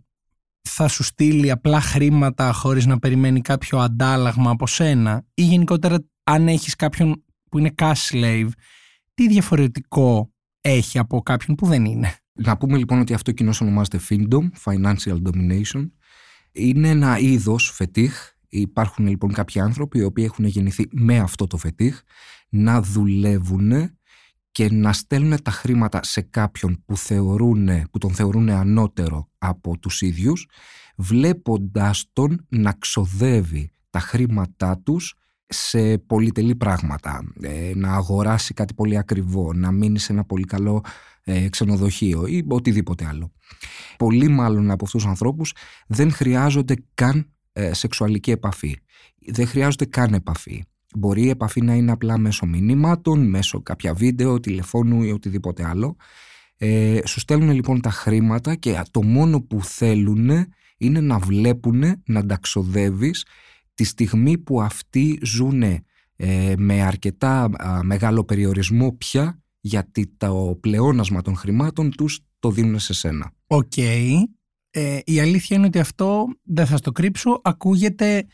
[0.67, 6.47] θα σου στείλει απλά χρήματα χωρίς να περιμένει κάποιο αντάλλαγμα από σένα; Ή γενικότερα αν
[6.47, 8.49] έχεις κάποιον που είναι cash slave
[9.13, 13.99] τι διαφορετικό έχει από κάποιον που δεν είναι; Να πούμε λοιπόν ότι αυτό κοινό ονομάζεται
[14.09, 15.89] FINDOM, Financial Domination.
[16.51, 21.57] Είναι ένα είδος φετίχ Υπάρχουν λοιπόν κάποιοι άνθρωποι οι οποίοι έχουν γεννηθεί με αυτό το
[21.57, 22.01] φετίχ
[22.49, 23.96] να δουλεύουν
[24.57, 30.01] και να στέλνουν τα χρήματα σε κάποιον που, θεωρούν, που τον θεωρούν ανώτερο από τους
[30.01, 30.47] ίδιους
[30.95, 35.15] βλέποντας τον να ξοδεύει τα χρήματά τους
[35.47, 40.83] σε πολυτελή πράγματα, ε, να αγοράσει κάτι πολύ ακριβό, να μείνει σε ένα πολύ καλό
[41.23, 43.31] ε, ξενοδοχείο ή οτιδήποτε άλλο.
[43.97, 45.53] Πολλοί μάλλον από αυτούς τους ανθρώπους
[45.87, 48.75] δεν χρειάζονται καν ε, σεξουαλική επαφή.
[49.31, 50.63] Δεν χρειάζονται καν επαφή.
[50.95, 55.95] Μπορεί η επαφή να είναι απλά μέσω μηνύματων, μέσω κάποια βίντεο, τηλεφώνου ή οτιδήποτε άλλο.
[56.57, 60.29] Ε, σου στέλνουν λοιπόν τα χρήματα και το μόνο που θέλουν
[60.77, 63.25] είναι να βλέπουν να τα ξοδεύεις
[63.73, 65.61] τη στιγμή που αυτοί ζουν
[66.15, 67.49] ε, με αρκετά
[67.83, 73.31] μεγάλο περιορισμό πια γιατί το πλεόνασμα των χρημάτων τους το δίνουν σε σένα.
[73.47, 73.77] Οκ.
[73.77, 78.25] Ε, η αλήθεια είναι ότι αυτό, δεν θα στο κρύψω, ακούγεται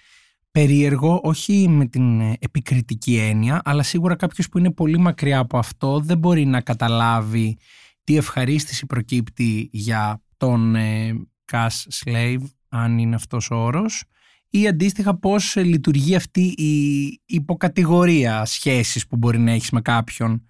[0.53, 5.57] περίεργο, όχι με την ε, επικριτική έννοια, αλλά σίγουρα κάποιος που είναι πολύ μακριά από
[5.57, 7.57] αυτό δεν μπορεί να καταλάβει
[8.03, 11.13] τι ευχαρίστηση προκύπτει για τον ε,
[11.51, 14.03] cash slave, αν είναι αυτός ο όρος,
[14.49, 20.45] ή αντίστοιχα πώς λειτουργεί αυτή η υποκατηγορία σχέσης που μπορεί να έχεις με κάποιον.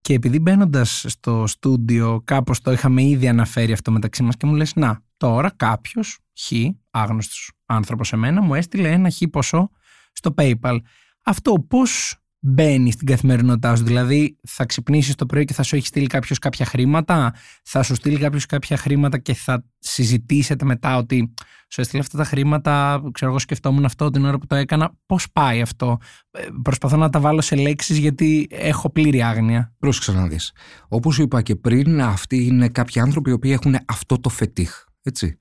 [0.00, 4.54] Και επειδή μπαίνοντας στο στούντιο, κάπως το είχαμε ήδη αναφέρει αυτό μεταξύ μας και μου
[4.54, 6.52] λες: Να, τώρα κάποιος, χ,
[6.94, 9.70] άγνωστος άνθρωπος σε μένα, μου έστειλε ένα χ ποσό
[10.12, 10.78] στο PayPal.
[11.24, 13.84] Αυτό πώς μπαίνει στην καθημερινότητά σου.
[13.84, 17.94] Δηλαδή, θα ξυπνήσεις το πρωί και θα σου έχει στείλει κάποιος κάποια χρήματα, θα σου
[17.94, 21.34] στείλει κάποιος κάποια χρήματα και θα συζητήσετε μετά ότι
[21.68, 23.02] σου έστειλε αυτά τα χρήματα.
[23.12, 24.92] Ξέρω, εγώ σκεφτόμουν αυτό την ώρα που το έκανα.
[25.06, 25.98] Πώς πάει αυτό,
[26.30, 29.74] ε, Προσπαθώ να τα βάλω σε λέξεις γιατί έχω πλήρη άγνοια.
[29.78, 30.52] Πρόσεξε να δεις.
[30.88, 34.84] Όπως είπα και πριν, αυτοί είναι κάποιοι άνθρωποι οι οποίοι έχουν αυτό το φετίχ.
[35.02, 35.38] Έτσι.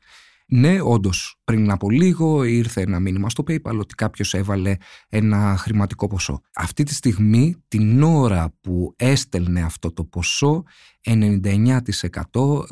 [0.56, 4.76] Ναι, όντως, πριν από λίγο ήρθε ένα μήνυμα στο PayPal ότι κάποιος έβαλε
[5.10, 6.42] ένα χρηματικό ποσό.
[6.54, 10.63] Αυτή τη στιγμή, την ώρα που έστελνε αυτό το ποσό,
[11.04, 11.80] 99%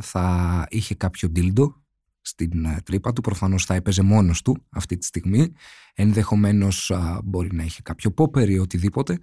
[0.01, 1.83] θα είχε κάποιο ντίλντο
[2.21, 3.21] στην ε, τρύπα του.
[3.21, 5.51] Προφανώς θα έπαιζε μόνος του αυτή τη στιγμή.
[5.93, 6.91] Ενδεχομένως
[7.23, 9.17] μπορεί να είχε κάποιο πόπερ ή οτιδήποτε.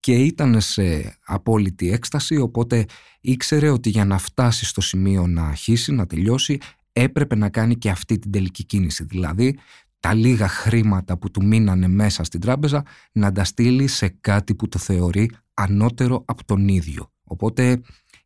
[0.00, 2.84] Και ήταν σε απόλυτη έκσταση, οπότε
[3.20, 6.58] ήξερε ότι για να φτάσει στο σημείο να αρχίσει, να τελειώσει,
[7.00, 9.04] έπρεπε να κάνει και αυτή την τελική κίνηση.
[9.04, 9.58] Δηλαδή
[10.00, 12.82] τα λίγα χρήματα που του μείνανε μέσα στην τράπεζα
[13.12, 17.12] να τα στείλει σε κάτι που το θεωρεί ανώτερο από τον ίδιο.
[17.24, 17.80] Οπότε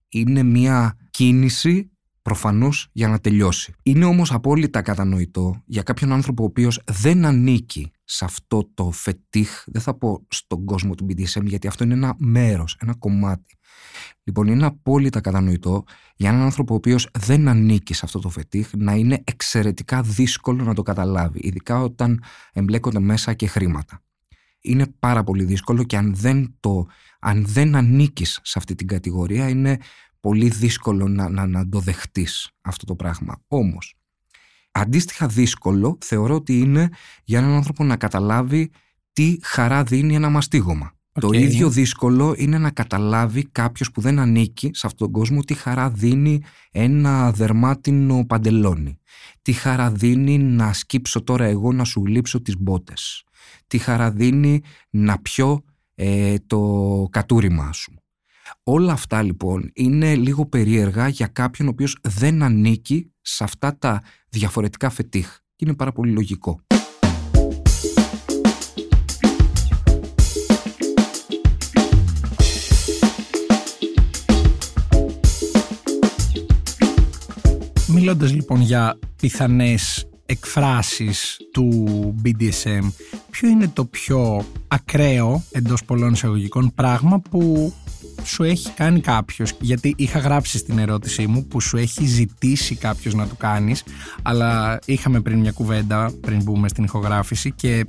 [0.08, 1.90] είναι μια κίνηση
[2.22, 3.74] προφανώς για να τελειώσει.
[3.82, 9.64] Είναι όμως απόλυτα κατανοητό για κάποιον άνθρωπο ο οποίος δεν ανήκει σε αυτό το φετίχ,
[9.66, 13.56] δεν θα πω στον κόσμο του BDSM γιατί αυτό είναι ένα μέρος, ένα κομμάτι.
[14.22, 15.84] Λοιπόν, είναι απόλυτα κατανοητό
[16.16, 20.64] για έναν άνθρωπο ο οποίος δεν ανήκει σε αυτό το φετίχ να είναι εξαιρετικά δύσκολο
[20.64, 24.02] να το καταλάβει, ειδικά όταν εμπλέκονται μέσα και χρήματα.
[24.60, 26.86] είναι πάρα πολύ δύσκολο και αν δεν, το,
[27.20, 29.78] αν δεν ανήκεις σε αυτή την κατηγορία είναι
[30.20, 33.42] πολύ δύσκολο να, να, να το δεχτείς αυτό το πράγμα.
[33.48, 33.94] Όμως,
[34.70, 36.88] αντίστοιχα δύσκολο θεωρώ ότι είναι
[37.24, 38.70] για έναν άνθρωπο να καταλάβει
[39.12, 40.92] τι χαρά δίνει ένα μαστίγωμα.
[41.12, 45.54] Το ίδιο δύσκολο είναι να καταλάβει κάποιος που δεν ανήκει σε αυτόν τον κόσμο τι
[45.54, 48.98] χαρά δίνει ένα δερμάτινο παντελόνι.
[49.42, 53.24] Τι χαρά δίνει να σκύψω τώρα εγώ να σου γλύψω τις μπότες.
[53.66, 57.94] Τι χαρά δίνει να πιω ε, το κατούριμά σου.
[58.62, 64.02] Όλα αυτά λοιπόν είναι λίγο περίεργα για κάποιον ο οποίος δεν ανήκει σε αυτά τα
[64.28, 65.38] διαφορετικά φετίχ.
[65.56, 66.60] Και είναι πάρα πολύ λογικό.
[78.12, 81.70] Μιλώντας λοιπόν για πιθανές εκφράσεις του
[82.24, 82.92] BDSM,
[83.30, 87.72] ποιο είναι το πιο ακραίο εντός πολλών εισαγωγικών πράγμα που
[88.24, 93.14] σου έχει κάνει κάποιος; Γιατί είχα γράψει στην ερώτησή μου που σου έχει ζητήσει κάποιος
[93.14, 93.82] να το κάνεις,
[94.22, 97.86] αλλά είχαμε πριν μια κουβέντα πριν μπούμε στην ηχογράφηση και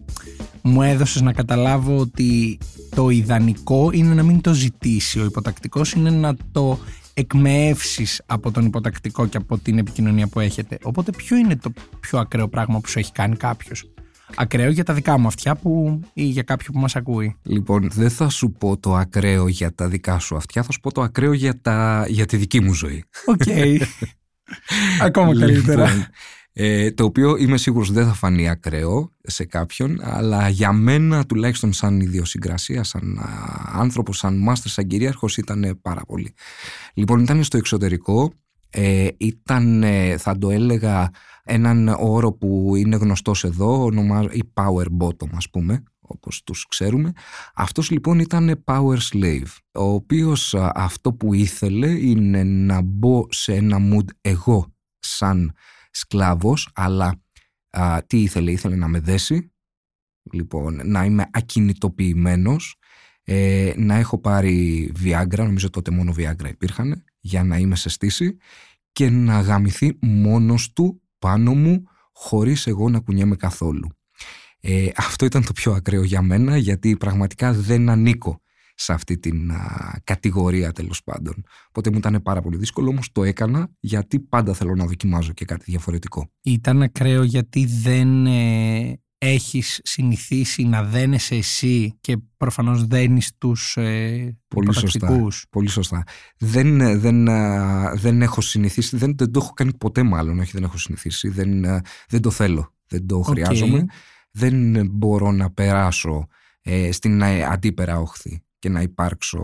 [0.62, 2.58] μου έδωσες να καταλάβω ότι
[2.96, 5.20] το ιδανικό είναι να μην το ζητήσει.
[5.20, 6.80] Ο υποτακτικός είναι να το
[7.14, 10.78] εκμαιεύσεις από τον υποτακτικό και από την επικοινωνία που έχετε.
[10.84, 13.92] Οπότε, ποιο είναι το πιο ακραίο πράγμα που σου έχει κάνει κάποιος;
[14.36, 18.10] Ακραίο για τα δικά μου αυτιά που, ή για κάποιον που μας ακούει; Λοιπόν, δεν
[18.10, 21.34] θα σου πω το ακραίο για τα δικά σου αυτιά, θα σου πω το ακραίο
[21.34, 23.04] για, τα, για τη δική μου ζωή.
[23.26, 23.42] OK.
[23.46, 23.78] Okay.
[25.08, 25.86] Ακόμα καλύτερα.
[25.86, 26.06] Λοιπόν,
[26.54, 31.74] ε, το οποίο είμαι σίγουρος δεν θα φανεί ακραίο σε κάποιον, αλλά για μένα τουλάχιστον
[31.74, 33.20] σαν ιδιοσυγκρασία, σαν
[33.74, 36.34] άνθρωπο, σαν μάστερ, σαν κυρίαρχος ήταν πάρα πολύ.
[36.94, 38.34] Λοιπόν, ήταν στο εξωτερικό,
[38.70, 39.84] ε, ήταν,
[40.18, 41.10] θα το έλεγα,
[41.44, 43.90] έναν όρο που είναι γνωστός εδώ,
[44.32, 47.12] η power bottom ας πούμε, όπως τους ξέρουμε.
[47.56, 53.78] Αυτός λοιπόν ήταν power slave, ο οποίος αυτό που ήθελε είναι να μπω σε ένα
[53.92, 55.54] mood εγώ σαν
[55.92, 57.22] σκλάβος, αλλά
[58.08, 59.54] τι ήθελε, ήθελε να με δέσει,
[60.32, 62.76] λοιπόν, να είμαι ακινητοποιημένος,
[63.24, 68.38] ε, να έχω πάρει Viagra, νομίζω τότε μόνο Viagra υπήρχαν, για να είμαι σε στήση
[68.92, 73.90] και να γαμηθεί μόνος του πάνω μου χωρίς εγώ να κουνιέμαι καθόλου.
[74.60, 78.42] Ε, αυτό ήταν το πιο ακραίο για μένα γιατί πραγματικά δεν ανήκω
[78.82, 79.52] σε αυτή την
[80.04, 81.44] κατηγορία τέλος πάντων.
[81.68, 85.46] Οπότε μου ήταν πάρα πολύ δύσκολο, όμως το έκανα γιατί πάντα θέλω να δοκιμάζω και
[85.46, 86.32] κάτι διαφορετικό.
[86.42, 94.38] Ήταν ακραίο γιατί δεν ε, έχεις συνηθίσει να δένεσαι εσύ και προφανώς δένεις τους ε,
[94.48, 96.04] πολύ σωστά, πολύ σωστά.
[96.38, 97.26] Δεν, δεν,
[97.96, 101.62] δεν έχω συνηθίσει, δεν, δεν το έχω κάνει ποτέ μάλλον, όχι δεν έχω συνηθίσει, δεν,
[102.08, 103.86] δεν το θέλω, δεν το χρειάζομαι.
[104.32, 106.28] Δεν μπορώ να περάσω
[106.62, 109.44] ε, στην αντίπερα όχθη και να υπάρξω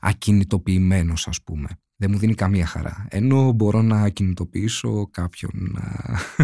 [0.00, 1.68] ακινητοποιημένος ας πούμε.
[1.96, 3.06] Δεν μου δίνει καμία χαρά.
[3.10, 5.78] Ενώ μπορώ να ακινητοποιήσω κάποιον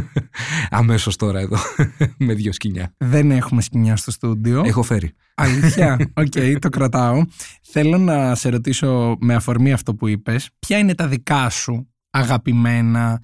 [0.70, 1.56] αμέσως τώρα εδώ
[2.26, 2.94] με δύο σχοινιά.
[2.98, 4.62] Δεν έχουμε σχοινιά στο στούντιο.
[4.64, 5.12] Έχω φέρει.
[5.34, 5.92] Αλήθεια.
[6.14, 7.24] OK, okay, το κρατάω.
[7.62, 10.50] Θέλω να σε ρωτήσω με αφορμή αυτό που είπες.
[10.58, 13.22] Ποια είναι τα δικά σου αγαπημένα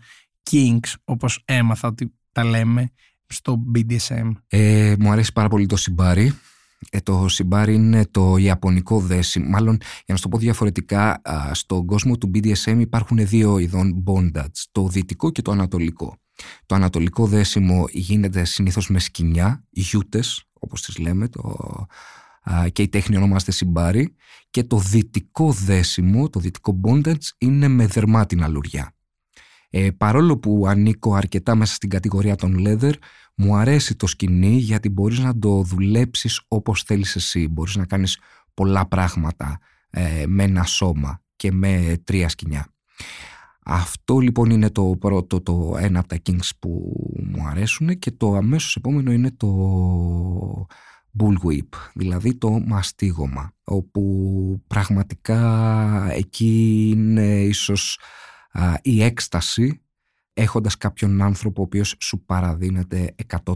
[0.51, 2.91] kinks, όπως έμαθα ότι τα λέμε,
[3.27, 4.31] στο BDSM.
[4.49, 6.35] Ε, μου αρέσει πάρα πολύ το shibari.
[6.91, 9.49] Ε, το shibari είναι το ιαπωνικό δέσιμο.
[9.49, 14.63] Μάλλον, για να σου το πω διαφορετικά, στον κόσμο του BDSM υπάρχουν δύο ειδών bondage,
[14.73, 16.17] το δυτικό και το ανατολικό.
[16.67, 21.57] Το ανατολικό δέσιμο γίνεται συνήθως με σκηνιά, γιούτες, όπως τις λέμε, το,
[22.73, 24.15] και η τέχνη ονομάζεται συμπάρι
[24.51, 28.95] και το δυτικό δέσιμο, το δυτικό bondage είναι με δερμάτινα λουριά.
[29.71, 32.93] Ε, παρόλο που ανήκω αρκετά μέσα στην κατηγορία των leather,
[33.35, 37.49] μου αρέσει το σκηνή γιατί μπορείς να το δουλέψεις όπως θέλεις εσύ.
[37.49, 38.19] Μπορείς να κάνεις
[38.55, 39.59] πολλά πράγματα
[39.91, 42.67] ε, με ένα σώμα και με τρία σκηνιά.
[43.67, 46.93] Αυτό λοιπόν είναι το πρώτο, το ένα από τα kings που
[47.25, 50.67] μου αρέσουν και το αμέσως επόμενο είναι το
[51.19, 57.99] bullwhip, δηλαδή το μαστίγωμα, όπου πραγματικά εκεί είναι ίσως
[58.83, 59.84] η έκσταση
[60.35, 63.55] έχοντας κάποιον άνθρωπο ο οποίος σου παραδίνεται 100%.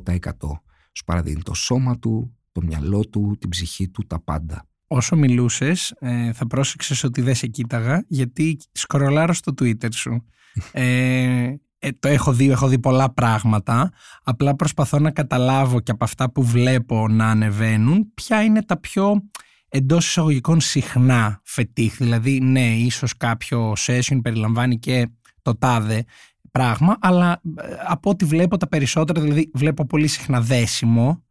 [0.92, 4.66] Σου παραδίνει το σώμα του, το μυαλό του, την ψυχή του, τα πάντα.
[4.86, 10.22] Όσο μιλούσες ε, θα πρόσεξες ότι δεν σε κοίταγα γιατί σκρολάρω στο Twitter σου.
[10.72, 13.92] Ε, ε, το έχω δει, έχω δει πολλά πράγματα.
[14.22, 19.22] Απλά προσπαθώ να καταλάβω και από αυτά που βλέπω να ανεβαίνουν ποια είναι τα πιο
[19.68, 21.96] εντός εισαγωγικών συχνά φετίχ.
[21.96, 25.08] Δηλαδή, ναι, ίσως κάποιο session περιλαμβάνει και
[25.42, 26.04] το τάδε
[26.50, 31.24] πράγμα, αλλά ε, από ό,τι βλέπω τα περισσότερα, δηλαδή βλέπω πολύ συχνά δέσιμο,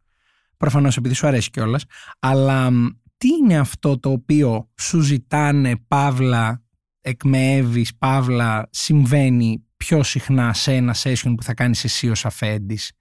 [0.56, 1.84] προφανώς επειδή σου αρέσει κιόλας.
[2.18, 2.70] αλλά
[3.16, 6.62] τι είναι αυτό το οποίο σου ζητάνε παύλα,
[7.00, 12.92] εκμεεύεις παύλα, συμβαίνει πιο συχνά σε ένα session που θα κάνεις εσύ ως αφέντης;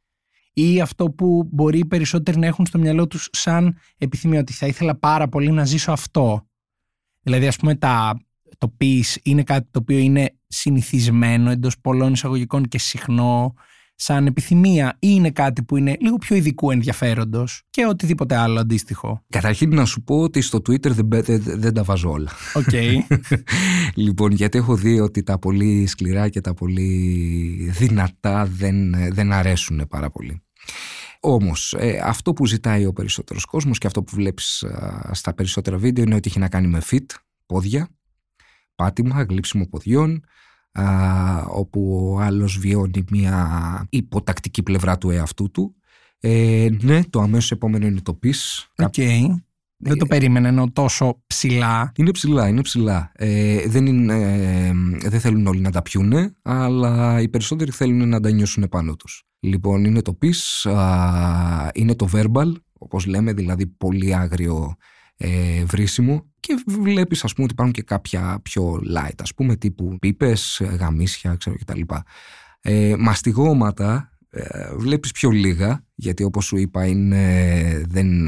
[0.53, 4.67] Ή αυτό που μπορεί οι περισσότεροι να έχουν στο μυαλό τους σαν επιθυμία ότι θα
[4.67, 6.47] ήθελα πάρα πολύ να ζήσω αυτό;
[7.21, 8.19] Δηλαδή ας πούμε τα,
[8.58, 13.53] το piss είναι κάτι το οποίο είναι συνηθισμένο εντός πολλών εισαγωγικών και συχνό
[13.99, 19.23] σαν επιθυμία ή είναι κάτι που είναι λίγο πιο ειδικού ενδιαφέροντος και οτιδήποτε άλλο αντίστοιχο.
[19.29, 22.31] Καταρχήν να σου πω ότι στο Twitter δεν, δεν, δεν τα βάζω όλα.
[22.53, 22.63] OK.
[22.71, 23.17] Okay.
[24.05, 29.86] λοιπόν, γιατί έχω δει ότι τα πολύ σκληρά και τα πολύ δυνατά δεν, δεν αρέσουν
[29.89, 30.41] πάρα πολύ.
[31.19, 34.65] Όμως ε, αυτό που ζητάει ο περισσότερος κόσμος και αυτό που βλέπεις
[35.12, 37.05] στα περισσότερα βίντεο είναι ότι έχει να κάνει με feet,
[37.45, 37.89] πόδια,
[38.77, 40.23] πάτημα, γλύψιμο ποδιών,
[41.47, 45.75] όπου ο άλλος βιώνει μια υποτακτική πλευρά του εαυτού του.
[46.19, 48.67] Ε, ναι, το αμέσως επόμενο είναι το piss.
[48.77, 48.93] OK.
[48.97, 49.21] Okay.
[49.79, 51.91] Δεν το ε, περίμενα εγώ τόσο ψηλά.
[51.95, 53.11] Είναι ψηλά, είναι ψηλά.
[53.15, 54.13] Ε, δεν, είναι,
[55.03, 58.95] ε, δεν θέλουν όλοι να τα πιούνε, αλλά οι περισσότεροι θέλουν να τα νιώσουν πάνω
[58.95, 59.23] τους.
[59.39, 60.71] Λοιπόν, είναι το piss,
[61.73, 64.75] είναι το verbal, όπως λέμε, δηλαδή πολύ άγριο
[65.17, 69.97] ε, βρίσιμο και βλέπεις ας πούμε ότι υπάρχουν και κάποια πιο light, ας πούμε τύπου
[69.99, 71.82] πίπες, γαμίσια, ξέρω κτλ.
[72.62, 78.25] Ε, μαστιγώματα ε, βλέπεις πιο λίγα, γιατί όπως σου είπα είναι, δεν,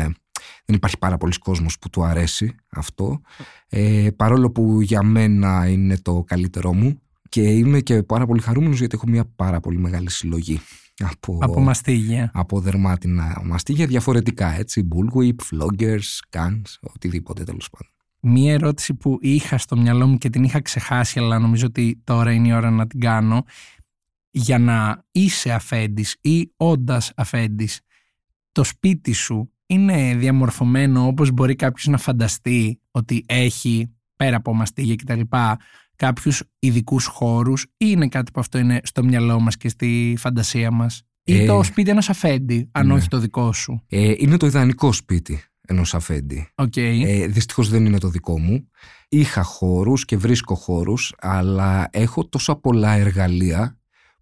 [0.66, 3.22] δεν υπάρχει πάρα πολλοί κόσμος που του αρέσει αυτό.
[3.70, 8.80] Ε, παρόλο που για μένα είναι το καλύτερό μου και είμαι και πάρα πολύ χαρούμενος
[8.80, 10.62] γιατί έχω μια πάρα πολύ μεγάλη συλλογή
[11.00, 12.32] από, από μαστίγια.
[12.34, 14.88] Από δερμάτινα μαστίγια διαφορετικά, έτσι.
[14.92, 17.92] Bullwhip, floggers, cans, οτιδήποτε τέλος πάντων.
[18.22, 22.32] Μία ερώτηση που είχα στο μυαλό μου και την είχα ξεχάσει, αλλά νομίζω ότι τώρα
[22.32, 23.44] είναι η ώρα να την κάνω.
[24.32, 27.80] Για να είσαι αφέντης ή όντας αφέντης,
[28.52, 34.96] το σπίτι σου είναι διαμορφωμένο όπως μπορεί κάποιος να φανταστεί ότι έχει πέρα από μαστίγια
[34.96, 35.22] κτλ
[36.00, 40.72] κάποιους ειδικούς χώρους ή είναι κάτι που αυτό είναι στο μυαλό μας και στη φαντασία
[40.72, 42.94] μας; Ή ε, το σπίτι ενός αφέντη, αν ναι.
[42.94, 46.48] όχι το δικό σου; Ε, είναι το ιδανικό σπίτι ενός αφέντη.
[46.56, 47.04] Okay.
[47.06, 48.70] Ε, δυστυχώς δεν είναι το δικό μου.
[49.10, 53.80] Είχα χώρους και βρίσκω χώρους, αλλά έχω τόσα πολλά εργαλεία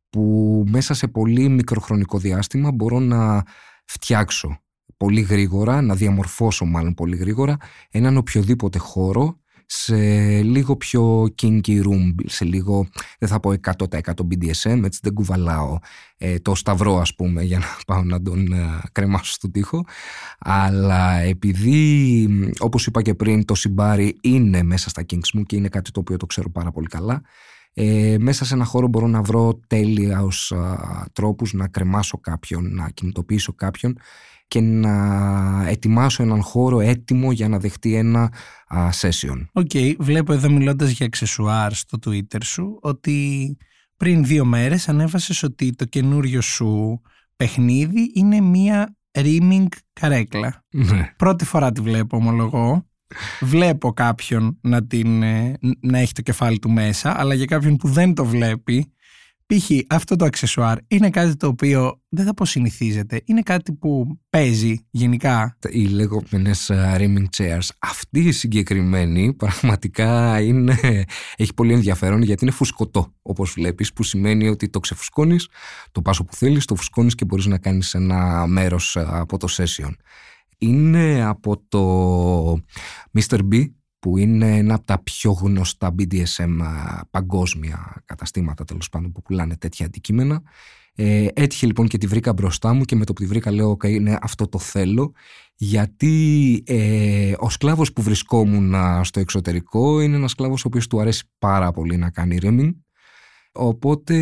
[0.10, 3.44] που μέσα σε πολύ μικροχρονικό διάστημα μπορώ να
[3.86, 4.60] φτιάξω
[4.98, 7.58] πολύ γρήγορα, να διαμορφώσω μάλλον πολύ γρήγορα
[7.90, 9.98] έναν οποιοδήποτε χώρο σε
[10.42, 12.88] λίγο πιο kinky room, σε λίγο,
[13.20, 15.78] δεν θα πω 100% BDSM, έτσι δεν κουβαλάω
[16.18, 19.86] ε, το σταυρό ας πούμε για να πάω να τον ε, κρεμάσω στον τοίχο,
[20.40, 22.28] αλλά επειδή
[22.60, 26.00] όπως είπα και πριν το shibari είναι μέσα στα kinks μου και είναι κάτι το
[26.00, 27.22] οποίο το ξέρω πάρα πολύ καλά,
[27.74, 30.54] ε, μέσα σε ένα χώρο μπορώ να βρω τέλειους
[31.14, 33.98] τρόπους να κρεμάσω κάποιον, να ακινητοποιήσω κάποιον
[34.48, 38.32] και να ετοιμάσω έναν χώρο έτοιμο για να δεχτεί ένα
[38.68, 39.46] α, session.
[39.52, 43.58] OK, okay, βλέπω εδώ μιλώντας για αξεσουάρ στο Twitter σου ότι
[43.98, 47.02] πριν δύο μέρες ανέβασες ότι το καινούριο σου
[47.36, 50.66] παιχνίδι είναι μία rimming καρέκλα.
[50.70, 51.14] Ναι.
[51.18, 52.86] Πρώτη φορά τη βλέπω ομολογώ.
[53.40, 57.88] Βλέπω κάποιον να, την, ε, να έχει το κεφάλι του μέσα, αλλά για κάποιον που
[57.88, 58.94] δεν το βλέπει
[59.48, 59.72] Π.χ.
[59.90, 63.22] αυτό το αξεσουάρ είναι κάτι το οποίο δεν θα πω συνηθίζεται.
[63.26, 65.58] Είναι κάτι που παίζει γενικά.
[65.70, 67.68] Οι λεγόμενες rimming chairs.
[67.80, 71.06] Αυτή η συγκεκριμένη πραγματικά είναι,
[71.36, 75.48] έχει πολύ ενδιαφέρον γιατί είναι φουσκωτό όπως βλέπεις, που σημαίνει ότι το ξεφουσκώνεις,
[75.92, 79.92] το πα όπου θέλεις, το φουσκώνεις και μπορείς να κάνεις ένα μέρος από το session.
[80.58, 82.62] Είναι από το
[83.20, 83.40] Mr.
[83.52, 83.66] B
[84.00, 86.58] που είναι ένα από τα πιο γνωστά BDSM
[87.12, 90.42] παγκόσμια καταστήματα τέλος πάντων που πουλάνε τέτοια αντικείμενα.
[91.00, 93.72] Ε, έτυχε λοιπόν και τη βρήκα μπροστά μου και με το που τη βρήκα λέω
[93.72, 95.12] okay, είναι αυτό το θέλω
[95.56, 101.24] γιατί ε, ο σκλάβος που βρισκόμουν στο εξωτερικό είναι ένας σκλάβος ο οποίος του αρέσει
[101.40, 102.72] πάρα πολύ να κάνει rimming
[103.52, 104.16] οπότε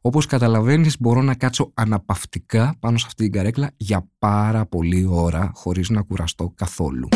[0.00, 5.50] όπως καταλαβαίνεις μπορώ να κάτσω αναπαυτικά πάνω σε αυτή την καρέκλα για πάρα πολλή ώρα
[5.54, 7.08] χωρίς να κουραστώ καθόλου.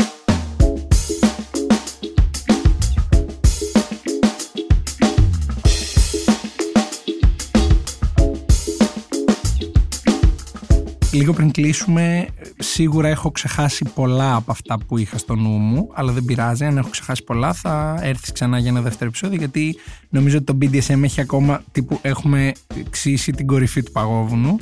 [11.13, 12.27] Λίγο πριν κλείσουμε,
[12.59, 16.65] σίγουρα έχω ξεχάσει πολλά από αυτά που είχα στο νου μου, αλλά δεν πειράζει.
[16.65, 19.77] Αν έχω ξεχάσει πολλά, θα έρθεις ξανά για ένα δεύτερο επεισόδιο, γιατί
[20.09, 22.53] νομίζω ότι το BDSM έχει ακόμα τύπου έχουμε
[22.91, 24.57] ξύσει την κορυφή του παγόβουνου.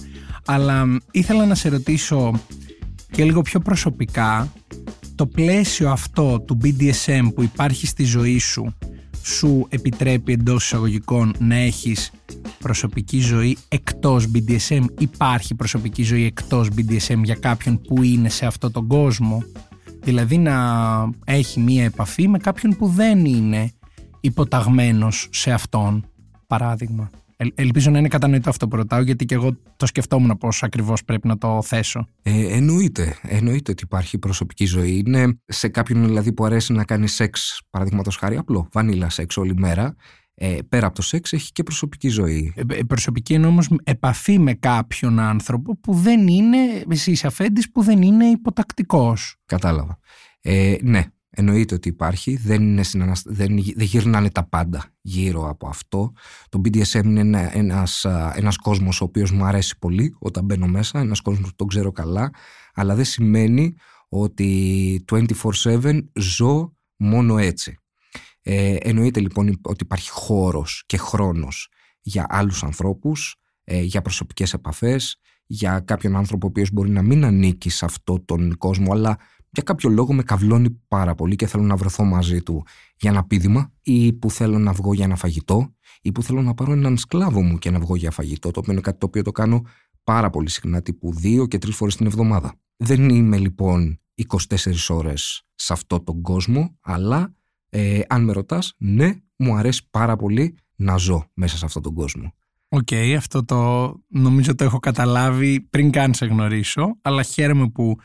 [0.44, 2.32] Αλλά ήθελα να σε ρωτήσω
[3.10, 4.52] και λίγο πιο προσωπικά,
[5.14, 8.74] το πλαίσιο αυτό του BDSM που υπάρχει στη ζωή σου,
[9.22, 12.10] σου επιτρέπει εντός εισαγωγικών να έχεις
[12.58, 14.84] προσωπική ζωή εκτός BDSM.
[14.98, 19.42] Υπάρχει προσωπική ζωή εκτός BDSM για κάποιον που είναι σε αυτό τον κόσμο;
[20.00, 20.56] Δηλαδή να
[21.24, 23.72] έχει μία επαφή με κάποιον που δεν είναι
[24.20, 26.04] υποταγμένος σε αυτόν,
[26.46, 27.10] παράδειγμα.
[27.54, 31.28] Ελπίζω να είναι κατανοητό αυτό που ρωτάω, γιατί και εγώ το σκεφτόμουν πώς ακριβώς πρέπει
[31.28, 32.08] να το θέσω.
[32.22, 33.16] Ε, εννοείται.
[33.22, 35.02] Εννοείται ότι υπάρχει προσωπική ζωή.
[35.06, 39.54] Είναι σε κάποιον δηλαδή που αρέσει να κάνει σεξ, παραδείγματος χάρη, απλό, βανίλα σεξ όλη
[39.56, 39.94] μέρα.
[40.34, 42.52] Ε, πέρα από το σεξ έχει και προσωπική ζωή.
[42.56, 46.56] Ε, ε προσωπική είναι όμως επαφή με κάποιον άνθρωπο που δεν είναι,
[46.90, 49.36] εσύ είσαι αφέντης, που δεν είναι υποτακτικός.
[49.46, 49.98] Κατάλαβα.
[50.40, 51.04] Ε, ναι,
[51.40, 52.36] εννοείται ότι υπάρχει.
[52.36, 52.82] Δεν, είναι
[53.24, 56.12] δεν, δεν γυρνάνε τα πάντα γύρω από αυτό.
[56.48, 61.00] Το BDSM είναι ένα, ένας, ένας κόσμος ο οποίος μου αρέσει πολύ όταν μπαίνω μέσα,
[61.00, 62.30] ένας κόσμος που τον ξέρω καλά,
[62.74, 63.74] αλλά δεν σημαίνει
[64.08, 65.04] ότι
[65.62, 67.78] 24-7 ζω μόνο έτσι.
[68.42, 71.68] Ε, εννοείται λοιπόν ότι υπάρχει χώρος και χρόνος
[72.00, 75.16] για άλλους ανθρώπους, ε, για προσωπικές επαφές,
[75.46, 79.18] για κάποιον άνθρωπο ο οποίος μπορεί να μην ανήκει σε αυτό τον κόσμο, αλλά
[79.50, 82.64] για κάποιο λόγο με καυλώνει πάρα πολύ και θέλω να βρεθώ μαζί του
[82.96, 86.54] για ένα πείδημα ή που θέλω να βγω για ένα φαγητό ή που θέλω να
[86.54, 89.22] πάρω έναν σκλάβο μου και να βγω για φαγητό, το οποίο είναι κάτι το οποίο
[89.22, 89.62] το κάνω
[90.04, 92.54] πάρα πολύ συχνά, τύπου δύο και τρεις φορές την εβδομάδα.
[92.76, 94.36] Δεν είμαι λοιπόν 24
[94.88, 97.34] ώρες σε αυτό τον κόσμο, αλλά
[97.68, 101.94] ε, αν με ρωτάς, ναι, μου αρέσει πάρα πολύ να ζω μέσα σε αυτόν τον
[101.94, 102.34] κόσμο.
[102.68, 107.96] OK, okay, αυτό το νομίζω το έχω καταλάβει πριν καν σε γνωρίσω, αλλά χαίρομαι που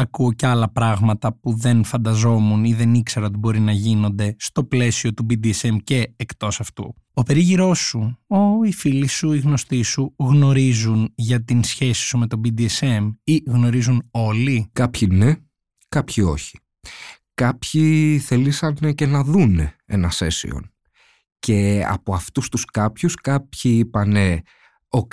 [0.00, 4.64] ακούω και άλλα πράγματα που δεν φανταζόμουν ή δεν ήξερα ότι μπορεί να γίνονται στο
[4.64, 6.94] πλαίσιο του BDSM και εκτός αυτού.
[7.14, 12.18] Ο περίγυρός σου, ο, οι φίλοι σου, οι γνωστοί σου γνωρίζουν για την σχέση σου
[12.18, 15.34] με το BDSM ή γνωρίζουν όλοι; Κάποιοι ναι,
[15.88, 16.58] κάποιοι όχι
[17.38, 20.60] κάποιοι θελήσαν και να δούνε ένα session.
[21.38, 24.42] Και από αυτούς τους κάποιους κάποιοι είπανε
[24.88, 25.12] «OK,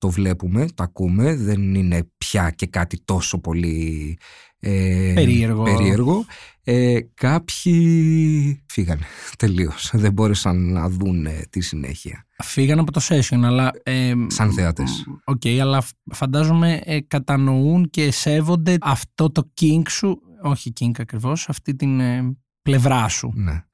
[0.00, 4.18] το βλέπουμε, το ακούμε, δεν είναι πια και κάτι τόσο πολύ
[4.58, 5.62] ε, περίεργο».
[5.62, 6.24] περίεργο.
[6.62, 9.02] Ε, κάποιοι φύγανε
[9.38, 12.26] τελείως, δεν μπόρεσαν να δούνε τη συνέχεια.
[12.42, 13.70] Φύγαν από το session, αλλά...
[13.82, 15.04] Ε, Σαν θεατές.
[15.24, 15.82] Οκ, αλλά
[16.12, 22.36] φαντάζομαι ε, κατανοούν και σέβονται αυτό το kink σου όχι King ακριβώς, αυτή την ε,
[22.62, 23.32] πλευρά σου.
[23.34, 23.64] Ναι.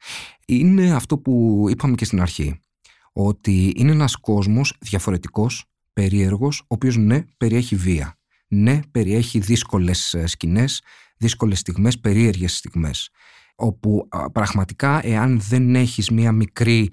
[0.46, 2.60] Είναι αυτό που είπαμε και στην αρχή,
[3.12, 5.64] ότι είναι ένας κόσμος διαφορετικός,
[5.96, 8.18] περίεργος, ο οποίος ναι, περιέχει βία.
[8.48, 10.82] Ναι, περιέχει δύσκολες ε, σκηνές,
[11.16, 13.10] δύσκολες στιγμές, περίεργες στιγμές.
[13.54, 16.90] Όπου πραγματικά εάν δεν έχεις μία μικρή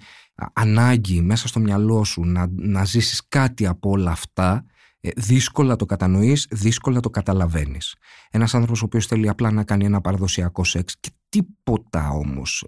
[0.54, 4.73] ανάγκη μέσα στο μυαλό σου να, να ζήσεις κάτι από όλα αυτά, ε,
[5.16, 7.96] δύσκολα το κατανοείς, δύσκολα το καταλαβαίνεις.
[8.32, 12.66] Ένας άνθρωπος ο οποίος θέλει απλά να κάνει ένα παραδοσιακό σεξ και τίποτα όμως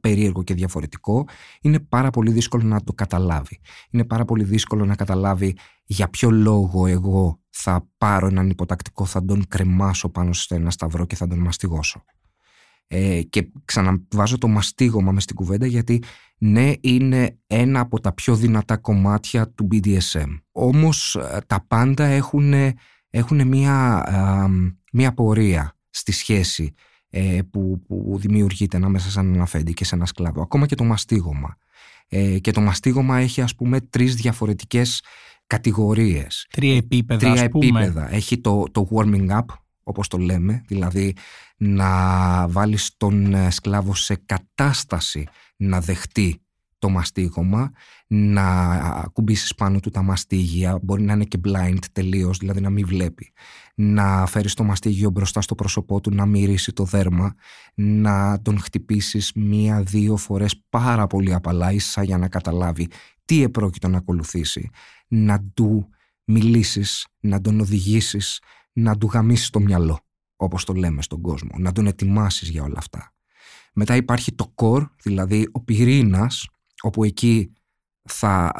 [0.00, 1.24] περίεργο και διαφορετικό
[1.60, 3.60] είναι πάρα πολύ δύσκολο να το καταλάβει.
[3.90, 9.24] Είναι πάρα πολύ δύσκολο να καταλάβει για ποιο λόγο εγώ θα πάρω έναν υποτακτικό, θα
[9.24, 12.04] τον κρεμάσω πάνω σε ένα σταυρό και θα τον μαστιγώσω.
[12.86, 16.02] Ε, και ξαναβάζω το μαστίγωμα μες στην κουβέντα γιατί
[16.42, 20.40] ναι είναι ένα από τα πιο δυνατά κομμάτια του BDSM.
[20.52, 22.52] Όμως ε, τα πάντα έχουν,
[23.10, 24.04] έχουν μία,
[24.92, 26.74] μία πορεία στη σχέση
[27.10, 30.42] ε, που, που δημιουργείται ανάμεσα σε έναν αφέντη και σε ένα σκλάβο.
[30.42, 31.56] Ακόμα και το μαστίγωμα.
[32.08, 35.02] Ε, και το μαστίγωμα έχει ας πούμε τρεις διαφορετικές
[35.46, 36.46] κατηγορίες.
[36.50, 37.66] Τρία επίπεδα Τρία ας πούμε.
[37.66, 38.14] επίπεδα.
[38.14, 39.44] Έχει το, το warming up
[39.90, 41.16] όπως το λέμε, δηλαδή
[41.56, 41.88] να
[42.48, 45.26] βάλεις τον ε, σκλάβο σε κατάσταση
[45.56, 46.40] να δεχτεί
[46.80, 47.72] το μαστίγωμα,
[48.06, 52.86] να κουμπίσεις πάνω του τα μαστίγια, μπορεί να είναι και blind τελείως, δηλαδή να μην
[52.86, 53.32] βλέπει,
[53.74, 57.34] να φέρεις το μαστίγιο μπροστά στο πρόσωπό του, να μυρίσει το δέρμα,
[57.74, 62.88] να τον χτυπήσεις μία-δύο φορές πάρα πολύ απαλά, ίσα για να καταλάβει
[63.24, 64.70] τι επρόκειτο να ακολουθήσει,
[65.08, 65.88] να του
[66.24, 68.40] μιλήσεις, να τον οδηγήσεις,
[68.72, 70.00] να του γαμίσεις το μυαλό,
[70.36, 73.12] όπως το λέμε στον κόσμο, να τον ετοιμάσεις για όλα αυτά.
[73.72, 76.48] Μετά υπάρχει το core, δηλαδή ο πυρήνας,
[76.82, 77.52] όπου εκεί
[78.02, 78.52] θα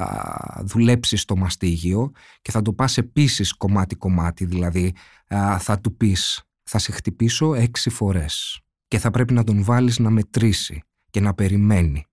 [0.64, 2.10] δουλέψεις το μαστίγιο
[2.42, 4.94] και θα το πας επίσης κομμάτι-κομμάτι, δηλαδή
[5.58, 10.10] θα του πεις θα σε χτυπήσω έξι φορές και θα πρέπει να τον βάλεις να
[10.10, 12.04] μετρήσει και να περιμένει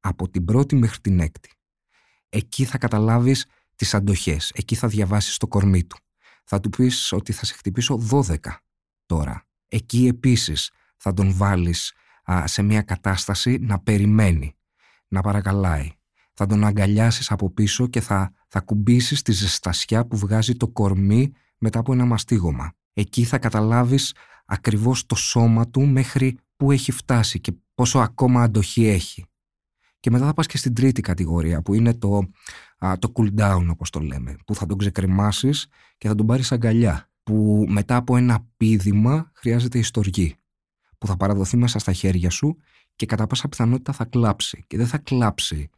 [0.00, 1.50] από την πρώτη μέχρι την έκτη.
[2.28, 5.96] Εκεί θα καταλάβεις τις αντοχές, εκεί θα διαβάσεις το κορμί του
[6.44, 8.36] θα του πεις ότι θα σε χτυπήσω 12
[9.06, 9.46] τώρα.
[9.68, 11.92] Εκεί επίσης θα τον βάλεις
[12.44, 14.56] σε μια κατάσταση να περιμένει,
[15.08, 15.90] να παρακαλάει.
[16.32, 21.32] Θα τον αγκαλιάσεις από πίσω και θα, θα κουμπίσεις τη ζεστασιά που βγάζει το κορμί
[21.58, 22.72] μετά από ένα μαστίγωμα.
[22.92, 24.14] Εκεί θα καταλάβεις
[24.46, 29.24] ακριβώς το σώμα του μέχρι που έχει φτάσει και πόσο ακόμα αντοχή έχει.
[30.04, 32.28] Και μετά θα πας και στην τρίτη κατηγορία που είναι το,
[32.98, 35.66] το cool down όπως το λέμε, που θα τον ξεκρεμάσεις
[35.98, 40.36] και θα τον πάρεις αγκαλιά, που μετά από ένα πίδημα χρειάζεται ιστοργή,
[40.98, 42.56] που θα παραδοθεί μέσα στα χέρια σου
[42.96, 44.64] και κατά πάσα πιθανότητα θα κλάψει.
[44.66, 45.70] Και δεν θα κλάψει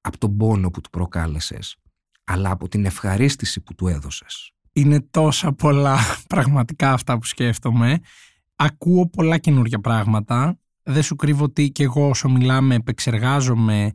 [0.00, 1.76] από τον πόνο που του προκάλεσες,
[2.24, 4.52] αλλά από την ευχαρίστηση που του έδωσες.
[4.72, 5.98] Είναι τόσα πολλά
[6.34, 7.98] πραγματικά αυτά που σκέφτομαι.
[8.56, 10.58] Ακούω πολλά καινούργια πράγματα.
[10.90, 13.92] Δεν σου κρύβω ότι και εγώ όσο μιλάμε επεξεργάζομαι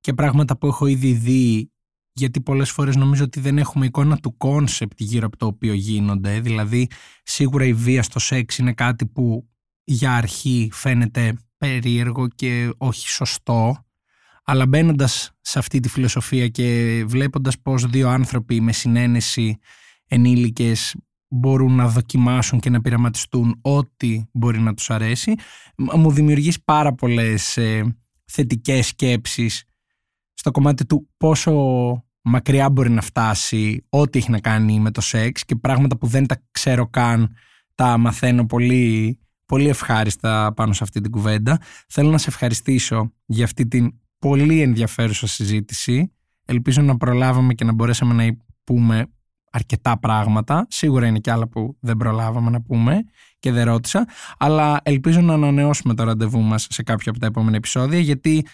[0.00, 1.70] και πράγματα που έχω ήδη δει
[2.12, 6.40] γιατί πολλές φορές νομίζω ότι δεν έχουμε εικόνα του κόνσεπτ γύρω από το οποίο γίνονται.
[6.40, 6.88] Δηλαδή
[7.22, 9.48] σίγουρα η βία στο σεξ είναι κάτι που
[9.84, 13.84] για αρχή φαίνεται περίεργο και όχι σωστό
[14.44, 19.58] αλλά μπαίνοντας σε αυτή τη φιλοσοφία και βλέποντας πως δύο άνθρωποι με συναίνεση
[20.08, 20.96] ενήλικες
[21.32, 25.34] μπορούν να δοκιμάσουν και να πειραματιστούν ό,τι μπορεί να τους αρέσει
[25.76, 29.64] μου δημιουργείς πάρα πολλές ε, θετικές σκέψεις
[30.34, 31.52] στο κομμάτι του πόσο
[32.22, 36.26] μακριά μπορεί να φτάσει ό,τι έχει να κάνει με το σεξ και πράγματα που δεν
[36.26, 37.36] τα ξέρω καν
[37.74, 41.60] τα μαθαίνω πολύ, πολύ ευχάριστα πάνω σε αυτή την κουβέντα.
[41.88, 46.12] Θέλω να σε ευχαριστήσω για αυτή την πολύ ενδιαφέρουσα συζήτηση.
[46.44, 49.06] Ελπίζω να προλάβαμε και να μπορέσαμε να πούμε
[49.52, 50.66] αρκετά πράγματα.
[50.70, 53.04] Σίγουρα είναι και άλλα που δεν προλάβαμε να πούμε
[53.38, 54.08] και δεν ρώτησα.
[54.38, 58.46] Αλλά ελπίζω να ανανεώσουμε το ραντεβού μας σε κάποιο από τα επόμενα επεισόδια γιατί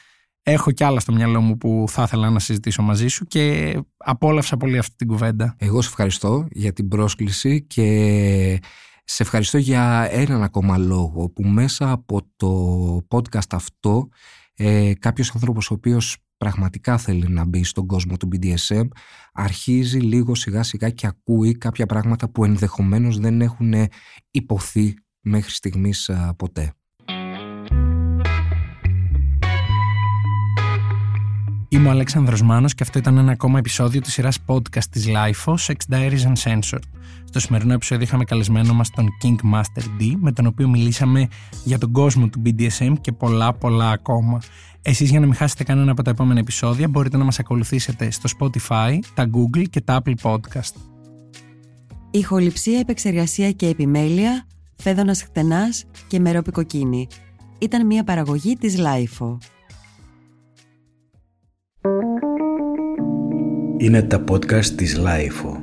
[0.43, 4.57] έχω κι άλλα στο μυαλό μου που θα ήθελα να συζητήσω μαζί σου και απόλαυσα
[4.57, 5.55] πολύ αυτή την κουβέντα.
[5.59, 8.61] Εγώ σε ευχαριστώ για την πρόσκληση και
[9.05, 14.09] σε ευχαριστώ για έναν ακόμα λόγο που μέσα από το podcast αυτό
[14.55, 18.89] ε, κάποιος άνθρωπος ο οποίος πραγματικά θέλει να μπει στον κόσμο του BDSM
[19.32, 23.74] αρχίζει λίγο σιγά σιγά και ακούει κάποια πράγματα που ενδεχομένως δεν έχουν
[24.30, 26.72] υποθεί μέχρι στιγμής ποτέ.
[31.70, 35.55] Είμαι ο Αλέξανδρος Μάνος και αυτό ήταν ένα ακόμα επεισόδιο της σειράς podcast της LIFO,
[35.55, 36.82] Sex Diaries Uncensored.
[37.29, 41.29] Στο σημερινό επεισόδιο είχαμε καλεσμένο μας τον King Master D, με τον οποίο μιλήσαμε
[41.64, 44.41] για τον κόσμο του BDSM και πολλά πολλά ακόμα.
[44.83, 48.29] Εσείς για να μην χάσετε κανένα από τα επόμενα επεισόδια μπορείτε να μας ακολουθήσετε στο
[48.39, 50.72] Spotify, τα Google και τα Apple Podcast.
[52.11, 57.07] Ηχοληψία, επεξεργασία και επιμέλεια, φέδωνας χτενάς και μερόπικοκίνη.
[57.59, 59.37] Ήταν μια παραγωγή της LIFO.
[63.76, 65.58] Είναι τα podcast της LIFO.